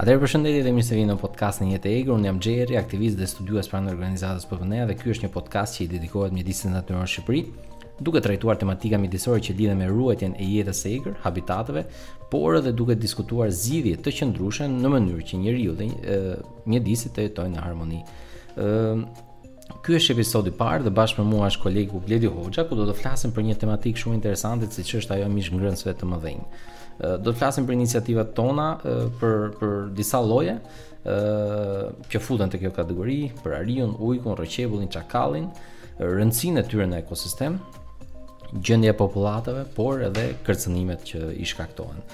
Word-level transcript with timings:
Atëherë 0.00 0.16
përshëndetje 0.22 0.60
dhe 0.64 0.70
mirë 0.72 0.86
se 0.88 0.94
vini 0.96 1.10
në 1.10 1.14
podcastin 1.20 1.72
jetë 1.74 1.88
e 1.90 1.96
Egër. 1.98 2.12
Unë 2.14 2.28
jam 2.30 2.38
Xheri, 2.40 2.76
aktivist 2.80 3.18
dhe 3.20 3.26
studues 3.28 3.66
pranë 3.68 3.90
organizatës 3.92 4.46
PVN 4.48 4.70
dhe 4.88 4.94
ky 4.96 5.10
është 5.12 5.26
një 5.26 5.30
podcast 5.34 5.76
që 5.76 5.82
i 5.84 5.88
dedikohet 5.90 6.32
mjedisit 6.32 6.70
natyror 6.72 7.02
në 7.04 7.08
Shqipëri, 7.12 7.42
duke 8.06 8.22
trajtuar 8.24 8.56
tematika 8.62 8.96
mjedisore 9.02 9.42
që 9.44 9.58
lidhen 9.58 9.82
me 9.82 9.90
ruajtjen 9.90 10.38
e 10.40 10.46
jetës 10.54 10.80
së 10.86 10.94
egër, 11.02 11.18
habitateve, 11.26 11.84
por 12.32 12.56
edhe 12.62 12.72
duke 12.80 12.96
diskutuar 13.02 13.52
zgjidhje 13.52 13.98
të 14.06 14.16
qëndrueshme 14.22 14.70
në 14.72 14.94
mënyrë 14.96 15.26
që 15.34 15.42
njeriu 15.44 15.76
dhe 15.82 15.90
mjedisi 16.64 17.12
të 17.18 17.26
jetojnë 17.28 17.58
në 17.58 17.68
harmoni. 17.68 18.00
ë 18.56 19.02
Ky 19.84 19.94
është 20.00 20.12
episodi 20.16 20.50
i 20.50 20.56
parë 20.58 20.82
dhe 20.82 20.90
bashkë 20.92 21.22
me 21.22 21.28
mua 21.30 21.46
është 21.48 21.62
kolegu 21.62 22.00
Gledi 22.04 22.26
Hoxha, 22.28 22.64
ku 22.66 22.74
do 22.76 22.88
të 22.88 22.96
flasim 22.98 23.30
për 23.32 23.44
një 23.48 23.54
tematikë 23.62 24.00
shumë 24.02 24.16
interesante, 24.18 24.66
siç 24.74 24.96
është 24.98 25.14
ajo 25.14 25.28
mishngrënësve 25.30 25.94
të 25.96 26.08
mëdhenj 26.10 26.40
do 27.00 27.32
të 27.32 27.36
flasim 27.38 27.64
për 27.68 27.78
iniciativat 27.78 28.32
tona 28.36 28.66
për 28.82 29.52
për 29.60 29.76
disa 29.96 30.20
lloje 30.24 30.58
ë 30.60 32.08
që 32.12 32.20
futen 32.20 32.52
te 32.52 32.60
kjo 32.60 32.72
kategori 32.76 33.18
për 33.42 33.54
ariun, 33.62 33.94
ujkun, 33.98 34.34
rrecullin, 34.38 34.88
çakallin, 34.92 35.46
rëndësinë 36.00 36.60
e 36.60 36.66
tyre 36.68 36.86
në 36.90 36.98
ekosistem, 37.04 37.56
gjendja 38.60 38.92
e 38.92 38.98
popullatave, 38.98 39.64
por 39.76 40.02
edhe 40.10 40.28
kërcënimet 40.44 41.04
që 41.08 41.30
i 41.40 41.48
shkaktohen. 41.48 42.04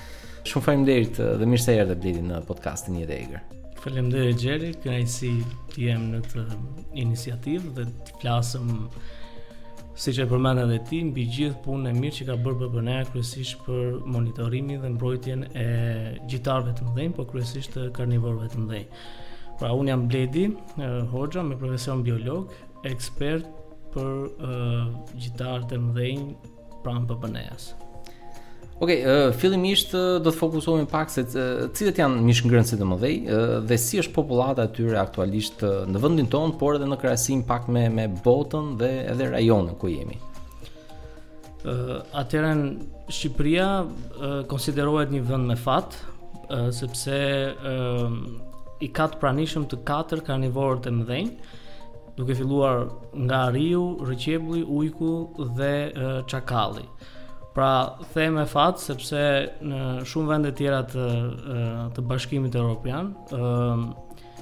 Shumë 0.47 0.63
faleminderit 0.65 1.19
dhe 1.41 1.49
mirë 1.51 1.65
se 1.65 1.75
erdhe 1.83 1.97
bleti 1.99 2.23
në 2.23 2.41
podcastin 2.47 2.99
e 2.99 3.03
Jetëger. 3.03 3.41
Faleminderit 3.83 4.39
Xheri, 4.39 4.69
kënaqësi 4.85 5.33
të 5.73 5.83
jem 5.89 6.05
në 6.13 6.21
këtë 6.27 6.61
iniciativë 7.03 7.73
dhe 7.81 7.87
të 7.89 8.17
flasim 8.21 8.71
Si 9.97 10.13
që 10.13 10.27
e 10.27 10.29
përmenda 10.29 10.67
dhe 10.69 10.77
ti, 10.91 10.99
mbi 11.09 11.23
gjithë 11.33 11.63
punë 11.65 11.89
e 11.89 11.93
mirë 11.97 12.15
që 12.19 12.25
ka 12.29 12.35
bërë 12.45 12.59
për 12.63 12.73
bënera 12.75 13.07
kërësish 13.15 13.53
për 13.65 13.95
monitorimi 14.17 14.77
dhe 14.83 14.91
mbrojtjen 14.93 15.47
e 15.57 15.65
gjitarve 16.29 16.75
të 16.77 16.85
mdhenjë, 16.91 17.15
po 17.17 17.25
kërësish 17.31 17.71
të 17.77 17.87
karnivorve 17.97 18.51
të 18.53 18.61
mdhenjë. 18.67 19.01
Pra, 19.63 19.71
unë 19.73 19.95
jam 19.95 20.05
Bledi, 20.13 20.45
Hoxha, 21.15 21.47
me 21.49 21.57
profesion 21.63 22.05
biolog, 22.05 22.53
ekspert 22.93 23.49
për 23.97 24.13
uh, 24.29 24.85
gjitarë 25.25 25.73
të 25.73 25.81
mdhenjë 25.89 26.55
pranë 26.85 27.09
për 27.09 27.23
bënerës. 27.27 27.71
Ok, 28.79 28.89
uh, 28.91 29.33
fillimisht 29.33 29.95
uh, 29.97 30.01
do 30.21 30.29
të 30.29 30.33
fokusohemi 30.37 30.85
pak 30.91 31.09
se 31.09 31.23
uh, 31.25 31.63
cilët 31.73 31.97
janë 31.97 32.21
mishngrënësit 32.27 32.83
e 32.85 32.89
mëdhej 32.91 33.13
uh, 33.25 33.45
dhe 33.65 33.79
si 33.81 34.03
është 34.03 34.13
popullata 34.19 34.67
e 34.69 34.73
tyre 34.77 34.99
aktualisht 35.01 35.63
uh, 35.65 35.87
në 35.89 36.03
vendin 36.03 36.29
tonë, 36.31 36.59
por 36.61 36.77
edhe 36.77 36.85
në 36.91 36.99
krahasim 37.01 37.41
pak 37.49 37.71
me 37.73 37.87
me 37.89 38.05
botën 38.27 38.75
dhe 38.81 38.91
edhe 39.15 39.31
rajonin 39.33 39.79
ku 39.81 39.89
jemi. 39.95 40.19
Ë 41.65 41.73
uh, 41.73 41.95
atëherë 42.21 42.53
Shqipëria 43.09 43.71
uh, 43.87 44.39
konsiderohet 44.51 45.15
një 45.15 45.23
vend 45.31 45.49
me 45.55 45.57
fat, 45.57 45.97
uh, 46.53 46.69
sepse 46.77 47.17
ë 47.17 47.67
uh, 47.73 48.79
i 48.85 48.91
ka 48.93 49.09
të 49.15 49.23
pranishëm 49.25 49.65
të 49.73 49.81
katër 49.89 50.21
karnivorët 50.29 50.91
e 50.91 50.95
mëdhenj, 51.01 51.33
duke 52.21 52.37
filluar 52.37 52.85
nga 53.25 53.47
Riu, 53.57 53.89
Rrëqëbulli, 54.05 54.67
Ujku 54.69 55.15
dhe 55.57 55.75
uh, 55.89 56.19
Çakalli 56.29 56.85
pra 57.57 57.97
them 58.13 58.37
e 58.37 58.43
fat 58.45 58.77
sepse 58.85 59.21
në 59.65 59.79
shumë 60.05 60.29
vende 60.29 60.51
të 60.53 60.59
tjera 60.59 60.81
të 60.93 61.05
të 61.97 62.03
bashkimit 62.11 62.59
evropian 62.61 63.15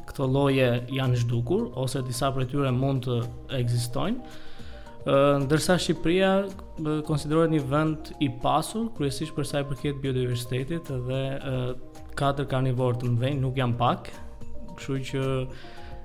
këto 0.09 0.27
lloje 0.29 0.67
janë 0.99 1.21
zhdukur 1.23 1.69
ose 1.85 2.03
disa 2.09 2.33
prej 2.35 2.49
tyre 2.51 2.73
mund 2.75 3.07
të 3.07 3.21
ekzistojnë. 3.61 4.19
ë 5.07 5.15
ndërsa 5.45 5.77
Shqipëria 5.85 6.33
konsiderohet 7.07 7.55
një 7.55 7.63
vend 7.71 8.11
i 8.27 8.33
pasur 8.43 8.91
kryesisht 8.99 9.35
për 9.39 9.49
sa 9.53 9.61
i 9.63 9.67
përket 9.71 9.99
biodiversitetit 10.03 10.91
dhe 11.09 11.19
katër 12.19 12.47
karnivor 12.53 12.97
të 12.99 13.13
mëdhenj 13.15 13.41
nuk 13.47 13.61
janë 13.63 13.77
pak. 13.85 14.11
Kështu 14.75 14.99
që 15.13 15.23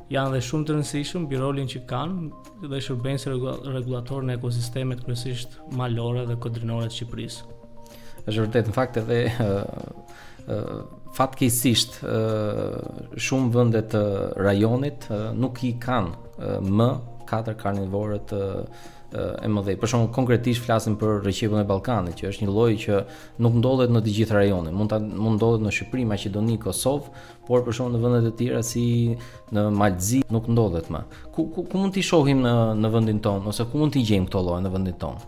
janë 0.09 0.37
dhe 0.37 0.41
shumë 0.45 0.65
të 0.67 0.73
rëndësishëm 0.75 1.25
bi 1.29 1.37
rolin 1.37 1.67
që 1.69 1.81
kanë 1.89 2.69
dhe 2.71 2.79
shërbejnë 2.81 3.21
si 3.21 3.31
rregullator 3.33 4.25
në 4.25 4.35
ekosistemet 4.39 5.03
kryesisht 5.05 5.59
malore 5.77 6.23
dhe 6.29 6.37
kodrinore 6.41 6.87
të 6.89 6.97
Shqipërisë. 6.97 7.57
Është 8.25 8.39
vërtet 8.41 8.71
në 8.71 8.75
fakt 8.79 8.97
edhe 9.03 9.19
uh, 9.29 9.49
uh, 10.49 11.13
fatkeqësisht 11.17 11.99
uh, 12.01 13.03
shumë 13.27 13.53
vende 13.55 13.83
të 13.93 14.03
rajonit 14.45 15.05
uh, 15.13 15.29
nuk 15.45 15.61
i 15.69 15.75
kanë 15.81 16.13
uh, 16.13 16.57
më 16.65 16.89
katër 17.29 17.59
karnivore 17.61 18.19
të 18.31 18.41
uh, 18.49 18.87
e 19.15 19.47
më 19.49 19.61
dhej. 19.65 19.77
Për 19.81 19.89
shumë, 19.91 20.09
konkretisht 20.13 20.63
flasim 20.65 20.95
për 21.01 21.23
rëqepën 21.25 21.63
e 21.63 21.67
Ballkanit, 21.69 22.19
që 22.19 22.29
është 22.29 22.45
një 22.45 22.53
loj 22.53 22.75
që 22.83 22.99
nuk 23.41 23.55
ndodhet 23.61 23.93
në 23.93 24.03
të 24.05 24.13
gjithë 24.17 24.35
rajonin, 24.37 24.75
mund, 24.77 24.93
të, 24.93 25.01
mund 25.17 25.39
ndodhet 25.39 25.63
në 25.65 25.73
Shqipëri, 25.79 26.05
Maqedoni, 26.11 26.59
Kosovë, 26.61 27.09
por 27.47 27.63
për 27.65 27.77
shumë 27.79 27.95
në 27.95 28.03
vëndet 28.05 28.29
e 28.29 28.33
tjera 28.43 28.61
si 28.69 28.83
në 29.55 29.63
Malzi 29.79 30.21
nuk 30.29 30.47
ndodhet 30.53 30.91
më. 30.93 31.01
Ku, 31.33 31.47
ku, 31.55 31.65
ku 31.71 31.81
mund 31.81 31.95
t'i 31.97 32.05
shohim 32.05 32.43
në, 32.45 32.53
në 32.83 32.93
vëndin 32.97 33.23
tonë, 33.25 33.49
ose 33.49 33.65
ku 33.71 33.81
mund 33.81 33.97
t'i 33.97 34.05
gjejmë 34.05 34.29
këto 34.29 34.45
loj 34.49 34.61
në 34.67 34.73
vëndin 34.77 34.97
tonë? 35.05 35.27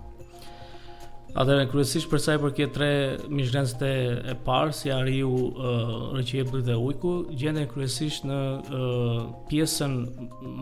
Atëherë 1.42 1.70
kryesisht 1.72 2.10
për 2.12 2.20
sa 2.20 2.34
i 2.36 2.40
përket 2.44 2.74
tre 2.76 2.88
mishrenset 3.32 3.84
e 3.88 4.34
parë 4.46 4.74
si 4.76 4.90
ariu, 4.92 5.30
uh, 5.32 5.86
rëqepi 6.18 6.60
dhe 6.68 6.76
ujku, 6.76 7.12
gjenden 7.40 7.70
kryesisht 7.72 8.26
në 8.28 8.40
pjesën 9.48 9.94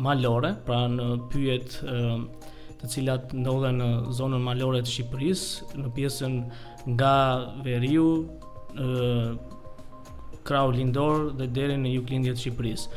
malore, 0.05 0.51
pra 0.67 0.83
në 0.93 1.07
pyjet 1.33 1.79
të 2.79 2.87
cilat 2.93 3.33
ndodhen 3.35 3.81
në 3.81 3.87
zonën 4.15 4.43
malore 4.43 4.79
të 4.85 4.93
Shqipërisë, 4.93 5.79
në 5.83 5.89
pjesën 5.95 6.37
nga 6.93 7.13
Veriu, 7.65 8.05
ë 8.79 9.31
Krau 10.47 10.71
Lindor 10.71 11.27
dhe 11.37 11.49
deri 11.53 11.75
në 11.77 11.91
juglindjet 11.97 12.37
të 12.37 12.45
Shqipërisë. 12.45 12.87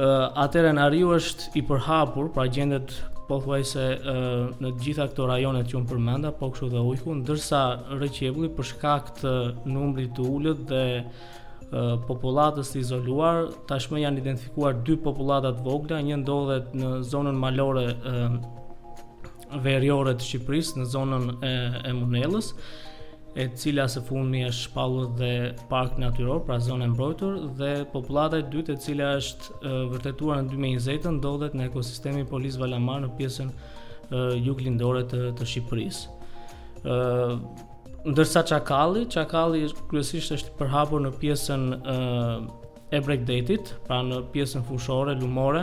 ë 0.00 0.08
Atëherë 0.44 0.72
në 0.78 0.84
Ariu 0.88 1.10
është 1.16 1.50
i 1.60 1.62
përhapur, 1.68 2.30
pra 2.32 2.46
gjendet 2.48 2.94
po 3.28 3.38
thuaj 3.44 3.62
se 3.74 3.84
të 4.00 4.14
në 4.64 4.70
gjitha 4.82 5.04
këto 5.10 5.26
rajonet 5.30 5.68
që 5.70 5.76
unë 5.80 5.90
përmenda, 5.90 6.30
po 6.40 6.48
kështu 6.50 6.70
dhe 6.72 6.80
ujku, 6.90 7.18
ndërsa 7.20 7.60
rëqevulli 8.00 8.48
për 8.56 8.68
shkak 8.70 9.12
të 9.20 9.34
numri 9.70 10.08
të 10.16 10.24
ulët 10.34 10.64
dhe 10.70 10.82
uh, 11.04 11.94
populatës 12.08 12.72
të 12.72 12.80
izoluar, 12.80 13.50
tashme 13.70 14.00
janë 14.02 14.24
identifikuar 14.24 14.80
dy 14.86 14.96
populatat 15.04 15.60
vogla, 15.68 16.00
një 16.02 16.16
ndodhet 16.24 16.72
në 16.74 16.88
zonën 17.12 17.38
malore 17.44 17.84
uh, 17.92 18.40
veriore 19.64 20.14
të 20.18 20.24
Shqipërisë 20.26 20.78
në 20.80 20.86
zonën 20.86 21.24
e, 21.44 21.52
e 21.88 21.92
Munellës, 21.96 22.52
e 23.38 23.46
cila 23.54 23.84
së 23.88 24.02
fundmi 24.08 24.42
është 24.48 24.64
shpallur 24.66 25.08
dhe 25.18 25.32
park 25.70 25.98
natyror, 26.02 26.40
pra 26.46 26.58
zonë 26.60 26.88
mbrojtur 26.92 27.36
dhe 27.60 27.70
popullata 27.92 28.40
e 28.42 28.46
dytë 28.50 28.74
e 28.74 28.80
cila 28.84 29.12
është 29.20 29.60
e, 29.60 29.74
vërtetuar 29.92 30.40
në 30.42 30.54
2020 30.56 31.18
ndodhet 31.20 31.54
në 31.58 31.68
ekosistemin 31.70 32.26
Polis 32.30 32.58
Valamar 32.58 33.04
në 33.08 33.12
pjesën 33.20 33.52
juglindore 34.42 35.04
të, 35.06 35.18
të 35.38 35.44
Shqipërisë. 35.46 35.98
ndërsa 38.10 38.40
çakalli, 38.50 39.04
çakalli 39.14 39.60
kryesisht 39.90 40.32
është 40.34 40.56
përhapur 40.58 41.04
në 41.04 41.12
pjesën 41.22 41.66
e, 41.76 41.96
e 42.90 42.98
Bregdetit, 43.06 43.70
pra 43.86 44.00
në 44.02 44.18
pjesën 44.34 44.66
fushore, 44.66 45.14
lumore, 45.20 45.62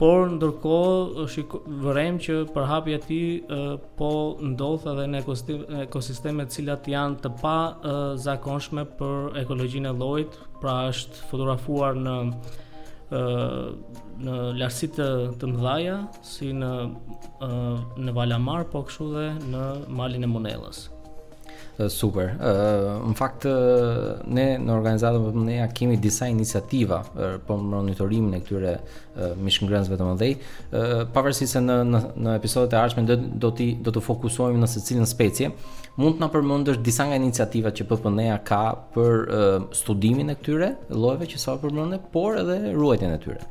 por 0.00 0.26
ndërkohë 0.34 1.24
shiko, 1.30 1.60
vërem 1.84 2.16
që 2.24 2.38
përhapi 2.54 2.96
i 2.96 2.98
ti 3.04 3.20
po 3.98 4.08
ndodhë 4.42 4.94
edhe 4.94 5.04
në 5.12 5.20
ekosisteme 5.86 6.46
cilat 6.50 6.88
janë 6.90 7.20
të 7.24 7.30
pa 7.42 7.54
e, 7.68 7.94
zakonshme 8.24 8.84
për 8.98 9.38
ekologjinë 9.44 9.92
e 9.92 9.98
lojt, 10.00 10.38
pra 10.60 10.80
është 10.90 11.22
fotografuar 11.30 12.00
në 12.00 12.16
e, 13.10 13.20
në 14.26 14.34
lartësi 14.60 14.90
të, 14.96 15.08
të 15.38 15.52
mëdhaja, 15.52 16.00
si 16.34 16.50
në 16.58 16.72
e, 16.80 17.54
në 18.08 18.18
Valamar, 18.18 18.66
po 18.74 18.82
këshu 18.88 19.12
dhe 19.14 19.28
në 19.46 19.68
malin 20.00 20.26
e 20.26 20.32
Monellës 20.34 20.88
super. 21.88 22.28
Uh, 22.36 23.00
në 23.08 23.16
fakt 23.18 23.44
uh, 23.50 24.22
ne 24.30 24.44
në 24.62 24.74
organizatën 24.78 25.22
vetëm 25.24 25.46
ne 25.48 25.56
ja 25.56 25.66
kemi 25.74 25.96
disa 26.02 26.28
iniciativa 26.30 27.00
për 27.14 27.38
po 27.46 27.56
monitorimin 27.58 28.36
e 28.36 28.40
këtyre 28.44 28.74
uh, 28.76 29.32
mishngrënësve 29.42 29.98
të 30.00 30.08
mëdhej, 30.10 30.32
uh, 30.36 30.94
pavarësisht 31.14 31.56
se 31.56 31.62
në 31.64 31.78
në, 31.88 32.02
në 32.26 32.36
episodet 32.38 32.76
e 32.76 32.78
ardhshme 32.82 33.06
do 33.08 33.16
do 33.44 33.50
të 33.58 33.68
do 33.86 33.94
të 33.96 34.04
fokusohemi 34.06 34.62
në 34.62 34.70
secilën 34.74 35.08
specie, 35.10 35.50
mund 35.98 36.18
të 36.18 36.24
na 36.24 36.30
përmendësh 36.34 36.80
disa 36.84 37.08
nga 37.10 37.18
iniciativat 37.18 37.80
që 37.80 37.88
PPNEA 37.90 38.38
ka 38.46 38.62
për 38.94 39.24
uh, 39.26 39.58
studimin 39.74 40.30
e 40.34 40.38
këtyre 40.38 40.72
llojeve 40.94 41.32
që 41.34 41.42
sa 41.48 41.58
përmendën, 41.62 42.10
por 42.14 42.38
edhe 42.44 42.60
ruajtjen 42.76 43.18
e 43.18 43.20
tyre. 43.26 43.42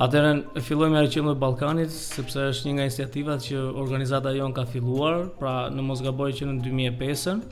Atëherë 0.00 0.28
e 0.72 0.76
me 0.88 0.96
Arqëllën 1.02 1.32
e 1.34 1.34
Ballkanit 1.36 1.90
sepse 1.92 2.40
është 2.54 2.68
një 2.68 2.72
nga 2.76 2.84
iniciativat 2.86 3.42
që 3.44 3.64
organizata 3.76 4.30
jon 4.32 4.54
ka 4.56 4.64
filluar, 4.64 5.26
pra 5.36 5.68
në 5.68 5.82
mos 5.84 6.00
që 6.00 6.46
në 6.48 6.64
2005-ën. 6.64 7.42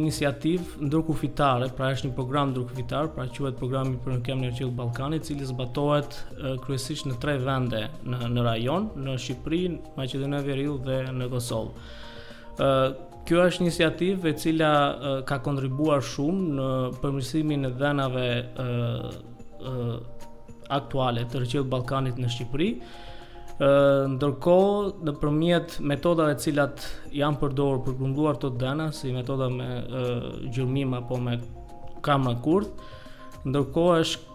iniciativ 0.00 0.70
ndërkufitare, 0.88 1.68
pra 1.76 1.90
është 1.92 2.08
një 2.08 2.16
program 2.16 2.54
ndërkufitar, 2.54 3.10
pra 3.14 3.28
quhet 3.28 3.58
programi 3.60 4.00
për 4.02 4.16
në 4.16 4.22
kemi 4.26 4.48
Arqëllën 4.48 4.72
e 4.72 4.78
Ballkanit, 4.80 5.28
i 5.28 5.28
cili 5.28 5.46
zbatohet 5.50 6.16
uh, 6.38 6.56
kryesisht 6.64 7.04
në 7.06 7.18
tre 7.22 7.36
vende 7.44 7.84
në 8.08 8.32
në 8.32 8.46
rajon, 8.48 8.88
në 9.04 9.18
Shqipëri, 9.26 9.60
Maqedoninë 10.00 10.40
e 10.40 10.46
Veriut 10.48 10.88
dhe 10.88 11.02
në 11.20 11.28
Kosovë. 11.34 11.86
Ëh 12.56 12.70
uh, 12.70 13.04
Kjo 13.28 13.42
është 13.44 13.60
një 13.60 13.66
iniciativë 13.68 14.28
e 14.30 14.36
cila 14.40 14.68
uh, 14.72 15.06
ka 15.28 15.36
kontribuar 15.44 16.00
shumë 16.00 16.44
në 16.56 16.68
përmirësimin 17.02 17.68
e 17.68 17.70
dhënave 17.76 18.22
uh, 18.40 19.18
uh, 19.62 20.00
aktuale 20.68 21.24
të 21.30 21.42
rëqil 21.44 21.66
Balkanit 21.72 22.18
në 22.20 22.30
Shqipëri. 22.34 22.70
Uh, 23.58 24.04
Ndërko, 24.14 24.56
në 25.04 25.14
përmjet 25.18 25.76
metodave 25.82 26.36
cilat 26.42 26.84
janë 27.10 27.40
përdorë 27.40 27.80
për 27.88 27.96
grunduar 27.98 28.38
të 28.38 28.52
dëna, 28.60 28.90
si 28.94 29.10
metoda 29.14 29.48
me 29.50 29.68
uh, 29.82 30.30
gjërmim 30.54 30.94
apo 31.00 31.18
me 31.22 31.38
kamra 32.06 32.36
kurth, 32.44 32.84
ndërko 33.48 33.88
është 33.96 34.26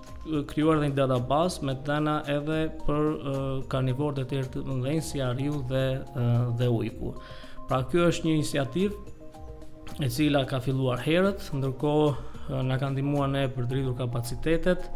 kryuar 0.48 0.80
dhe 0.80 0.90
një 0.90 0.96
database 1.00 1.64
me 1.68 1.74
të 1.80 1.86
dana 1.88 2.18
edhe 2.32 2.60
për 2.84 3.02
uh, 3.14 3.56
karnivorët 3.72 4.20
e 4.26 4.44
të 4.44 4.44
të 4.58 4.66
mëndhenjë 4.68 5.04
si 5.10 5.24
ariu 5.24 5.64
dhe, 5.72 5.86
uh, 6.16 6.46
dhe 6.60 6.68
ujku. 6.72 7.14
Pra 7.70 7.84
kjo 7.92 8.08
është 8.12 8.28
një 8.28 8.36
inisiativ 8.42 8.96
e 10.04 10.10
cila 10.12 10.44
ka 10.50 10.60
filluar 10.64 11.00
herët, 11.06 11.50
ndërko 11.56 11.96
na 12.50 12.78
kanë 12.80 12.98
ndihmuar 12.98 13.30
ne 13.32 13.44
për 13.52 13.66
dritur 13.70 13.94
kapacitetet 13.98 14.88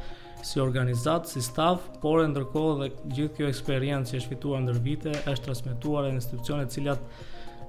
si 0.46 0.60
organizat, 0.62 1.26
si 1.32 1.42
staf, 1.42 1.88
por 2.04 2.22
e 2.24 2.28
ndërkohë 2.32 2.74
dhe 2.82 2.88
gjithë 3.16 3.36
kjo 3.40 3.48
eksperiencë 3.50 4.12
që 4.12 4.20
është 4.20 4.32
fituar 4.34 4.60
ndër 4.66 4.82
vite 4.86 5.16
është 5.32 5.48
transmetuar 5.48 6.06
e 6.10 6.14
institucionet 6.16 6.72
cilat 6.74 7.22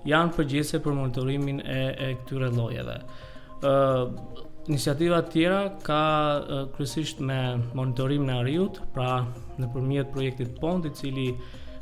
janë 0.09 0.35
përgjese 0.37 0.81
për 0.85 0.99
monitorimin 0.99 1.63
e, 1.65 1.79
e 1.95 2.09
këtyre 2.21 2.51
lojeve. 2.55 2.99
E, 2.99 4.59
iniciativa 4.69 5.23
tjera 5.33 5.63
ka 5.87 6.03
e, 6.09 6.61
krysisht 6.77 7.23
me 7.25 7.39
monitorim 7.79 8.27
në 8.29 8.37
Ariut, 8.43 8.83
pra 8.95 9.23
në 9.59 9.71
përmjet 9.75 10.13
projektit 10.15 10.53
PONT, 10.61 10.87
i 10.91 10.95
cili 11.01 11.29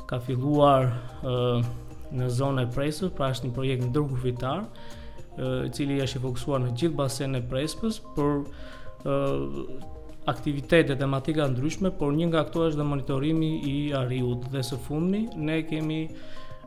ka 0.07 0.21
filluar 0.23 0.93
e, 1.21 1.65
në 2.15 2.29
e 2.63 2.69
presur, 2.77 3.11
pra 3.11 3.33
është 3.35 3.49
një 3.49 3.53
projekt 3.59 3.85
në 3.85 3.91
dërgu 3.99 4.21
fitarë, 4.23 4.95
i 5.65 5.69
cili 5.75 5.99
është 6.01 6.17
i 6.19 6.23
fokusuar 6.23 6.63
në 6.63 6.71
gjithë 6.79 6.97
basen 6.97 7.35
e 7.37 7.41
Prespës 7.45 7.99
për 8.15 8.33
e, 8.43 9.19
aktivitete 10.31 10.95
tematika 10.99 11.45
ndryshme, 11.51 11.91
por 11.99 12.15
një 12.17 12.27
nga 12.31 12.41
ato 12.45 12.65
është 12.67 12.79
dhe 12.79 12.85
monitorimi 12.91 13.51
i 13.69 13.75
ariut 13.99 14.47
dhe 14.53 14.63
së 14.65 14.79
fundmi 14.87 15.25
ne 15.49 15.59
kemi 15.69 15.99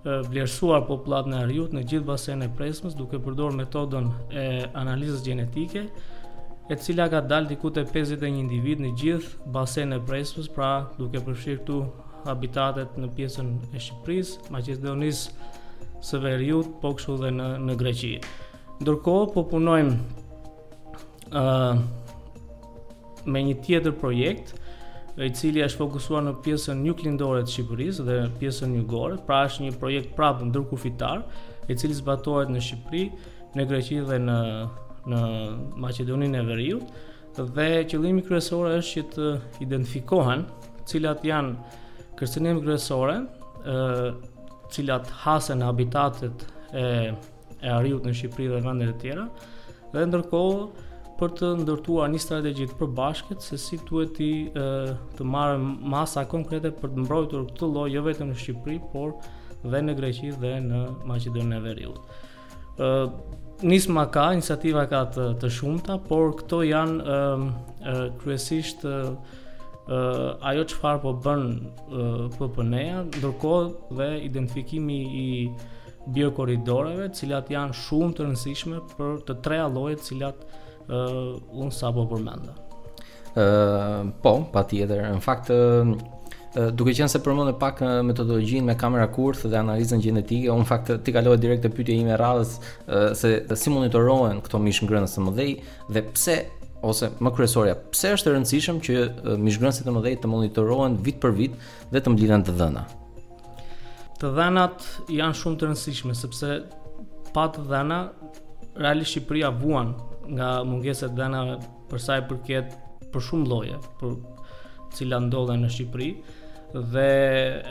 vlerësuar 0.04 0.86
popullatën 0.88 1.34
e 1.34 1.40
ariut 1.44 1.74
në 1.76 1.82
gjithë 1.90 2.08
basen 2.08 2.46
e 2.46 2.50
Prespës 2.56 2.94
duke 2.96 3.18
përdorur 3.20 3.58
metodën 3.58 4.06
e 4.32 4.44
analizës 4.80 5.24
gjenetike 5.26 5.82
e 6.70 6.76
cila 6.80 7.10
ka 7.12 7.20
dalë 7.26 7.50
diku 7.52 7.72
te 7.74 7.84
51 7.88 8.38
individ 8.40 8.80
në 8.84 8.94
gjithë 9.02 9.50
basenin 9.56 9.98
e 9.98 10.04
Prespës, 10.08 10.48
pra 10.54 10.70
duke 10.96 11.20
përfshirë 11.26 11.60
këtu 11.64 11.80
habitatet 12.24 12.96
në 13.00 13.10
pjesën 13.18 13.50
e 13.76 13.80
Shqipërisë, 13.82 14.48
Maqedonisë 14.54 15.48
së 16.08 16.20
Veriut, 16.24 16.70
po 16.80 16.94
kështu 16.96 17.16
në 17.28 17.48
në 17.66 17.76
Greqi. 17.80 18.14
Ndërkohë 18.80 19.24
po 19.34 19.42
punojmë 19.44 19.96
uh, 21.36 21.80
me 23.28 23.40
një 23.44 23.56
tjetër 23.66 23.92
projekt 24.00 24.54
i 25.20 25.28
cili 25.36 25.60
është 25.66 25.82
fokusuar 25.82 26.22
në 26.24 26.32
pjesën 26.46 26.78
juklindore 26.88 27.42
të 27.44 27.52
Shqipërisë 27.58 28.06
dhe 28.06 28.16
pjesën 28.40 28.70
jugore, 28.78 29.18
pra 29.28 29.42
është 29.50 29.66
një 29.66 29.74
projekt 29.82 30.14
prapë 30.16 30.48
ndërkufitar 30.48 31.26
i 31.70 31.76
cili 31.76 31.98
zbatohet 31.98 32.48
në 32.54 32.62
Shqipëri, 32.64 33.02
në 33.58 33.66
Greqi 33.68 34.00
dhe 34.08 34.20
në 34.28 34.38
në 35.10 35.18
Maqedoninë 35.80 36.36
e 36.36 36.40
Veriut 36.44 36.96
dhe 37.56 37.66
qëllimi 37.88 38.20
kryesor 38.26 38.66
është 38.74 38.92
që 38.96 39.04
të 39.14 39.28
identifikohen 39.64 40.42
cilat 40.90 41.22
janë 41.24 42.16
kërcënimet 42.20 42.60
kryesore, 42.66 43.14
ë, 43.64 44.66
cilat 44.76 45.08
hasen 45.22 45.64
habitatet 45.64 46.44
e 46.76 46.84
e 47.62 47.68
Ariut 47.72 48.06
në 48.08 48.14
Shqipëri 48.16 48.48
dhe 48.54 48.60
vende 48.64 48.86
të 48.90 48.96
tjera, 49.02 49.26
dhe 49.92 50.04
ndërkohë 50.08 50.86
për 51.20 51.34
të 51.40 51.48
ndërtuar 51.64 52.08
një 52.12 52.20
strategji 52.24 52.68
të 52.70 52.78
përbashkët 52.80 53.44
se 53.44 53.58
si 53.60 53.76
duhet 53.88 54.14
të 54.16 54.28
të 55.18 55.26
marrë 55.34 55.58
masa 55.94 56.22
konkrete 56.32 56.70
për 56.80 56.94
të 56.94 57.04
mbrojtur 57.04 57.44
këtë 57.50 57.68
lloj 57.74 57.88
jo 57.94 58.04
vetëm 58.08 58.32
në 58.32 58.38
Shqipëri, 58.44 58.78
por 58.94 59.12
dhe 59.74 59.82
në 59.84 59.96
Greqi 59.98 60.32
dhe 60.40 60.54
në 60.64 60.82
Maqedoninë 61.10 61.58
e 61.60 61.64
Veriut. 61.66 62.00
ë 62.78 63.38
Nisma 63.60 64.06
ka 64.08 64.30
iniciativa 64.32 64.86
ka 64.88 65.02
të, 65.12 65.24
të 65.42 65.48
shumta, 65.52 65.98
por 66.08 66.30
këto 66.38 66.62
janë 66.64 66.98
ë 67.04 67.96
kryesisht 68.22 68.86
ë 68.88 68.94
ajo 70.48 70.62
çfarë 70.70 71.02
po 71.04 71.12
bën 71.26 71.42
PPN-a, 72.38 73.02
ndërkohë 73.18 73.96
dhe 73.98 74.06
identifikimi 74.30 74.96
i 75.20 75.26
biokoridoreve, 76.14 77.10
cilat 77.16 77.50
janë 77.52 77.76
shumë 77.76 78.14
të 78.18 78.24
rëndësishme 78.26 78.82
për 78.96 79.14
të 79.28 79.38
treja 79.44 79.66
llojet 79.72 80.04
cilat 80.06 80.40
ë 80.40 80.96
uh, 80.96 81.60
un 81.62 81.72
sapo 81.74 82.06
përmenda. 82.10 82.54
ë 82.54 83.44
uh, 83.44 84.12
po, 84.22 84.34
patjetër. 84.52 85.04
Në 85.14 85.22
fakt 85.24 85.50
uh, 85.54 85.92
duke 86.74 86.94
qenë 86.96 87.10
se 87.12 87.20
përmendë 87.24 87.54
pak 87.62 87.82
uh, 87.86 87.92
metodologjinë 88.08 88.72
me 88.72 88.76
kamera 88.80 89.06
kurth 89.14 89.44
dhe 89.46 89.58
analizën 89.60 90.02
gjenetike, 90.02 90.50
un 90.52 90.66
fakt 90.68 90.90
ti 91.06 91.14
kalohet 91.14 91.42
direkt 91.44 91.64
te 91.68 91.72
pyetja 91.74 91.96
ime 92.00 92.16
radhës 92.20 92.56
uh, 92.88 93.10
se 93.18 93.36
si 93.54 93.70
monitorohen 93.74 94.42
këto 94.44 94.60
mish 94.66 94.82
ngrënës 94.84 95.14
të 95.18 95.26
mëdhej 95.28 95.52
dhe 95.94 96.06
pse 96.14 96.38
ose 96.80 97.10
më 97.20 97.28
kryesorja, 97.36 97.74
pse 97.92 98.14
është 98.16 98.30
e 98.30 98.34
rëndësishëm 98.38 98.78
që 98.86 98.94
uh, 99.06 99.10
të 99.18 99.92
e 99.92 99.96
mëdhej 99.98 100.16
të 100.24 100.32
monitorohen 100.34 100.98
vit 101.06 101.20
për 101.22 101.36
vit 101.36 101.68
dhe 101.92 102.02
të 102.02 102.14
mblidhen 102.16 102.48
të 102.48 102.56
dhëna? 102.58 102.88
të 104.20 104.28
dhenat 104.36 104.82
janë 105.16 105.36
shumë 105.40 105.58
të 105.60 105.66
rëndësishme, 105.70 106.14
sepse 106.20 106.50
pa 107.34 107.46
të 107.54 107.62
dhena, 107.70 107.98
reali 108.76 109.06
Shqipëria 109.08 109.48
vuan 109.62 109.94
nga 110.36 110.50
mungeset 110.68 111.14
dhena 111.16 111.40
përsa 111.90 112.18
e 112.20 112.26
përket 112.28 112.74
për 113.14 113.24
shumë 113.30 113.48
loje, 113.50 113.78
për 114.02 114.18
cila 114.98 115.22
ndodhe 115.24 115.56
në 115.62 115.70
Shqipëri, 115.74 116.10
dhe 116.92 117.06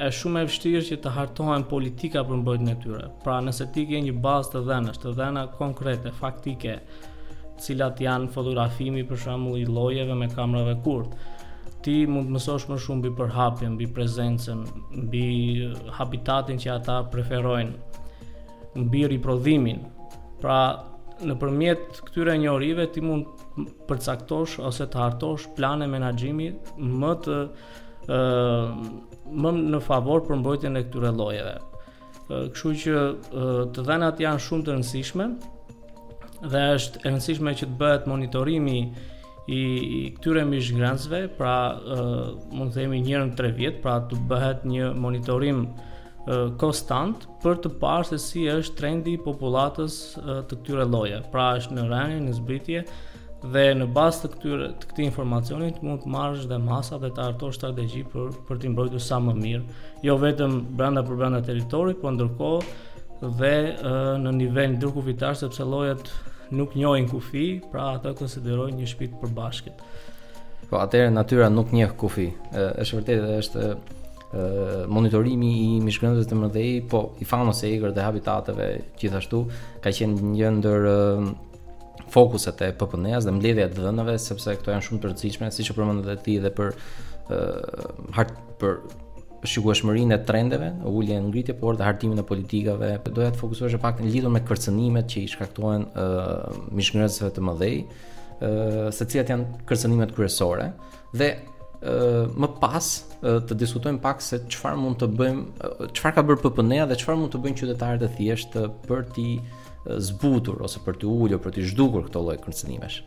e 0.08 0.10
shumë 0.20 0.42
e 0.44 0.48
vështirë 0.50 0.82
që 0.90 0.98
të 1.06 1.14
hartohen 1.16 1.68
politika 1.70 2.26
për 2.28 2.42
mbrojtjen 2.42 2.74
e 2.74 2.78
tyre. 2.84 3.06
Pra, 3.24 3.38
nëse 3.46 3.70
ti 3.76 3.86
ke 3.92 4.02
një 4.08 4.18
bazë 4.26 4.54
të 4.56 4.64
dhënash, 4.72 5.00
të 5.06 5.14
dhëna 5.22 5.46
konkrete, 5.60 6.12
faktike, 6.24 6.80
cilat 7.64 8.02
janë 8.04 8.32
fotografimi 8.36 9.06
për 9.08 9.22
shumë 9.28 9.54
i 9.62 9.68
llojeve 9.70 10.16
me 10.18 10.32
kamerave 10.34 10.76
kurt, 10.86 11.16
ti 11.86 12.04
mund 12.10 12.28
të 12.30 12.34
mësosh 12.36 12.66
më 12.70 12.78
shumë 12.84 13.00
mbi 13.02 13.12
përhapjen, 13.20 13.74
mbi 13.78 13.88
prezencën, 13.96 14.64
mbi 15.06 15.26
eh, 15.64 15.76
habitatin 15.98 16.60
që 16.60 16.70
ata 16.76 16.98
preferojnë, 17.14 17.74
mbi 18.84 19.04
riprodhimin. 19.16 19.84
Pra, 20.44 20.60
në 21.30 21.36
përmjet 21.42 22.02
këtyre 22.08 22.38
njërive, 22.40 22.90
ti 22.96 23.04
mund 23.04 23.44
përcaktosh 23.88 24.60
ose 24.64 24.88
të 24.88 25.00
hartosh 25.06 25.50
plane 25.58 25.88
menagjimi 25.92 26.50
më 27.00 27.14
të 27.26 27.40
eh, 28.10 28.92
më 29.44 29.56
në 29.76 29.80
favor 29.88 30.24
për 30.28 30.40
mbrojtjen 30.42 30.78
e 30.80 30.84
këtyre 30.88 31.14
llojeve. 31.20 31.56
Eh, 31.60 32.46
kështu 32.56 32.76
që 32.84 33.06
të 33.76 33.88
dhënat 33.88 34.24
janë 34.26 34.44
shumë 34.48 34.66
të 34.68 34.76
rëndësishme 34.76 35.30
dhe 36.48 36.68
është 36.76 37.02
e 37.02 37.08
rëndësishme 37.08 37.54
që 37.62 37.68
të 37.70 37.78
bëhet 37.82 38.06
monitorimi 38.10 38.84
i, 39.50 39.60
i 39.60 40.02
këtyre 40.18 40.44
mishgrancëve, 40.48 41.22
pra 41.40 41.54
uh, 41.76 42.18
mund 42.54 42.72
të 42.74 42.80
themi 42.84 43.00
njërën 43.06 43.32
tre 43.40 43.52
vjetë, 43.58 43.82
pra 43.86 43.96
të 44.10 44.24
bëhet 44.32 44.66
një 44.70 44.92
monitorim 45.04 45.66
konstant 46.62 47.24
për 47.42 47.56
të 47.64 47.70
parë 47.82 48.04
se 48.06 48.18
si 48.22 48.42
është 48.52 48.76
trendi 48.78 49.14
i 49.16 49.22
popullatës 49.24 49.96
uh, 50.20 50.28
të 50.50 50.58
këtyre 50.60 50.84
loje, 50.86 51.22
Pra 51.34 51.46
është 51.58 51.74
në 51.78 51.86
rënë, 51.90 52.18
në 52.26 52.34
zbritje 52.38 52.82
dhe 53.56 53.64
në 53.80 53.88
bazë 53.96 54.22
të 54.22 54.30
këtyre 54.34 54.68
të 54.84 54.90
këtij 54.92 55.08
informacionit 55.08 55.80
mund 55.82 56.04
të 56.04 56.12
marrësh 56.18 56.44
dhe 56.52 56.60
masa 56.66 57.00
dhe 57.02 57.10
të 57.18 57.24
hartosh 57.26 57.58
strategji 57.58 58.04
për 58.14 58.36
për 58.50 58.62
të 58.62 58.74
mbrojtur 58.76 59.02
sa 59.08 59.18
më 59.30 59.34
mirë, 59.40 59.82
jo 60.06 60.18
vetëm 60.26 60.60
brenda 60.82 61.06
për 61.08 61.18
brenda 61.24 61.40
territorit, 61.50 61.98
por 62.04 62.14
ndërkohë 62.14 62.76
dhe 63.42 63.54
uh, 63.64 64.14
në 64.22 64.36
nivel 64.42 64.76
ndërkufitar 64.76 65.40
sepse 65.42 65.66
llojet 65.66 66.14
nuk 66.52 66.74
njohin 66.76 67.08
kufi, 67.10 67.60
pra 67.72 67.92
ata 67.98 68.14
konsiderojnë 68.18 68.80
një 68.82 68.88
shtëpi 68.90 69.10
të 69.14 69.22
përbashkët. 69.22 69.84
Po 70.70 70.80
atëherë 70.82 71.14
natyra 71.14 71.50
nuk 71.54 71.72
njeh 71.74 71.94
kufi. 71.98 72.30
është 72.82 72.96
vërtet 72.96 73.18
edhe 73.18 73.38
është 73.44 73.66
ë 74.30 74.88
monitorimi 74.90 75.50
i 75.66 75.80
mishkrënëve 75.86 76.26
të 76.30 76.38
mëdhej, 76.40 76.72
po 76.90 77.00
i 77.22 77.26
famos 77.26 77.58
se 77.62 77.70
egër 77.74 77.94
dhe 77.96 78.02
habitateve 78.06 78.68
gjithashtu 79.02 79.40
ka 79.84 79.90
qenë 80.00 80.34
një 80.38 80.52
ndër 80.60 80.90
fokuset 82.14 82.62
e 82.66 82.72
PPN-as 82.74 83.26
dhe 83.26 83.32
mbledhja 83.36 83.66
e 83.66 83.74
dhënave 83.78 84.18
sepse 84.22 84.56
këto 84.60 84.72
janë 84.74 84.86
shumë 84.88 85.02
të 85.02 85.08
rëndësishme, 85.12 85.52
siç 85.54 85.70
e 85.70 85.76
përmendët 85.76 86.10
edhe 86.12 86.24
ti 86.26 86.38
dhe 86.44 86.52
për 86.58 86.70
ë 87.30 87.44
hart 88.18 88.34
për 88.62 88.82
shikueshmërinë 89.48 90.16
e 90.16 90.22
trendeve, 90.28 90.72
ulje 90.90 91.16
në 91.18 91.28
ngritje 91.30 91.56
por 91.60 91.78
dhe 91.80 91.86
hartimin 91.88 92.20
e 92.20 92.26
politikave. 92.28 92.90
Doja 93.16 93.32
të 93.36 93.40
fokusohesh 93.42 93.80
pak 93.82 94.02
në 94.04 94.12
lidhur 94.14 94.34
me 94.34 94.42
kërcënimet 94.46 95.08
që 95.12 95.24
i 95.24 95.30
shkaktohen 95.32 95.86
uh, 95.92 96.66
mishngrësve 96.76 97.30
të 97.36 97.44
mëdhej, 97.48 97.78
uh, 97.86 98.90
se 98.96 99.08
cilat 99.10 99.32
janë 99.34 99.64
kërcënimet 99.70 100.16
kryesore 100.18 100.72
dhe 101.14 101.32
më 102.36 102.48
pas 102.60 102.84
të 103.24 103.56
diskutojmë 103.56 104.02
pak 104.04 104.20
se 104.22 104.42
çfarë 104.52 104.82
mund 104.82 104.98
të 105.00 105.08
bëjmë, 105.16 105.70
çfarë 105.96 106.16
ka 106.18 106.24
bërë 106.28 106.42
PPN-a 106.42 106.90
dhe 106.90 106.98
çfarë 107.00 107.22
mund 107.22 107.32
të 107.32 107.40
bëjnë 107.46 107.60
qytetarët 107.62 108.04
e 108.04 108.10
thjeshtë 108.18 108.66
për 108.90 109.06
të 109.16 109.30
zbutur 110.10 110.60
ose 110.68 110.84
për 110.84 111.00
të 111.00 111.08
ulur, 111.08 111.40
për 111.40 111.56
të 111.56 111.64
zhdukur 111.70 112.10
këto 112.10 112.26
lloj 112.26 112.36
kërcënimesh. 112.44 113.00